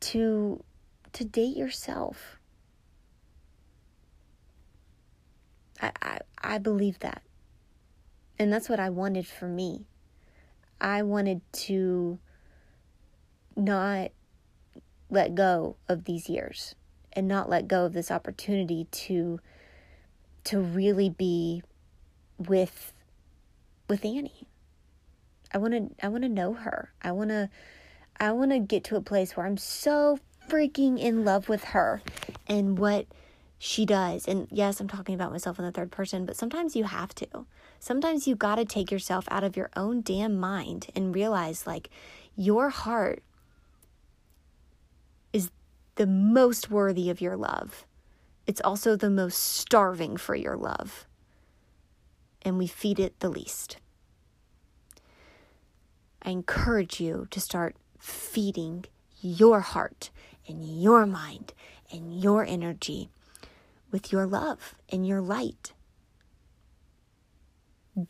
to 0.00 0.62
to 1.12 1.24
date 1.24 1.56
yourself. 1.56 2.38
I, 5.80 5.92
I, 6.02 6.18
I 6.42 6.58
believe 6.58 6.98
that. 7.00 7.22
And 8.38 8.52
that's 8.52 8.68
what 8.68 8.80
I 8.80 8.90
wanted 8.90 9.26
for 9.26 9.48
me. 9.48 9.86
I 10.80 11.02
wanted 11.02 11.40
to 11.52 12.18
not 13.56 14.12
let 15.10 15.34
go 15.34 15.76
of 15.88 16.04
these 16.04 16.28
years 16.28 16.74
and 17.12 17.26
not 17.26 17.48
let 17.48 17.68
go 17.68 17.84
of 17.84 17.92
this 17.92 18.10
opportunity 18.10 18.86
to 18.90 19.40
to 20.48 20.60
really 20.60 21.10
be 21.10 21.62
with 22.38 22.94
with 23.86 24.04
Annie. 24.04 24.48
I 25.52 25.58
want 25.58 25.74
to 25.74 26.04
I 26.04 26.08
want 26.08 26.22
to 26.22 26.28
know 26.28 26.54
her. 26.54 26.90
I 27.02 27.12
want 27.12 27.30
to 27.30 27.50
I 28.18 28.32
want 28.32 28.52
to 28.52 28.58
get 28.58 28.84
to 28.84 28.96
a 28.96 29.02
place 29.02 29.36
where 29.36 29.44
I'm 29.44 29.58
so 29.58 30.18
freaking 30.48 30.98
in 30.98 31.24
love 31.24 31.50
with 31.50 31.64
her 31.64 32.00
and 32.46 32.78
what 32.78 33.06
she 33.58 33.84
does. 33.84 34.26
And 34.26 34.48
yes, 34.50 34.80
I'm 34.80 34.88
talking 34.88 35.14
about 35.14 35.32
myself 35.32 35.58
in 35.58 35.66
the 35.66 35.72
third 35.72 35.90
person, 35.90 36.24
but 36.24 36.36
sometimes 36.36 36.74
you 36.74 36.84
have 36.84 37.14
to. 37.16 37.46
Sometimes 37.78 38.26
you 38.26 38.34
got 38.34 38.56
to 38.56 38.64
take 38.64 38.90
yourself 38.90 39.26
out 39.30 39.44
of 39.44 39.54
your 39.54 39.68
own 39.76 40.00
damn 40.00 40.38
mind 40.38 40.86
and 40.96 41.14
realize 41.14 41.66
like 41.66 41.90
your 42.36 42.70
heart 42.70 43.22
is 45.32 45.50
the 45.96 46.06
most 46.06 46.70
worthy 46.70 47.10
of 47.10 47.20
your 47.20 47.36
love 47.36 47.84
it's 48.48 48.62
also 48.62 48.96
the 48.96 49.10
most 49.10 49.36
starving 49.36 50.16
for 50.16 50.34
your 50.34 50.56
love. 50.56 51.06
And 52.40 52.56
we 52.56 52.66
feed 52.66 52.98
it 52.98 53.20
the 53.20 53.28
least. 53.28 53.76
I 56.22 56.30
encourage 56.30 56.98
you 56.98 57.28
to 57.30 57.40
start 57.40 57.76
feeding 57.98 58.86
your 59.20 59.60
heart 59.60 60.10
and 60.48 60.64
your 60.82 61.04
mind 61.04 61.52
and 61.92 62.18
your 62.18 62.42
energy 62.44 63.10
with 63.90 64.12
your 64.12 64.26
love 64.26 64.74
and 64.90 65.06
your 65.06 65.20
light. 65.20 65.74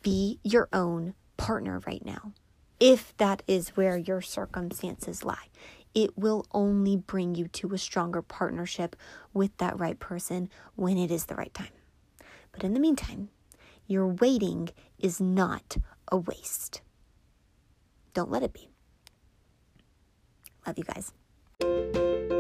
Be 0.03 0.39
your 0.45 0.69
own 0.73 1.15
partner 1.37 1.81
right 1.85 2.05
now, 2.05 2.33
if 2.79 3.17
that 3.17 3.43
is 3.49 3.71
where 3.71 3.97
your 3.97 4.21
circumstances 4.21 5.25
lie 5.25 5.49
it 5.95 6.17
will 6.17 6.47
only 6.53 6.97
bring 6.97 7.35
you 7.35 7.49
to 7.49 7.75
a 7.75 7.79
stronger 7.79 8.23
partnership 8.23 8.97
with 9.33 9.57
that 9.59 9.79
right 9.79 9.99
person 9.99 10.49
when 10.77 10.97
it 10.99 11.11
is 11.11 11.27
the 11.27 11.35
right 11.35 11.53
time. 11.55 11.73
But 12.53 12.65
in 12.65 12.75
the 12.75 12.81
meantime, 12.81 13.31
your 13.87 14.07
waiting 14.07 14.71
is 14.99 15.21
not 15.21 15.77
a 16.11 16.17
waste. 16.17 16.83
Don't 18.15 18.31
let 18.31 18.43
it 18.43 18.53
be. 18.53 18.69
Love 20.67 20.79
you 20.79 20.85
guys. 20.85 22.38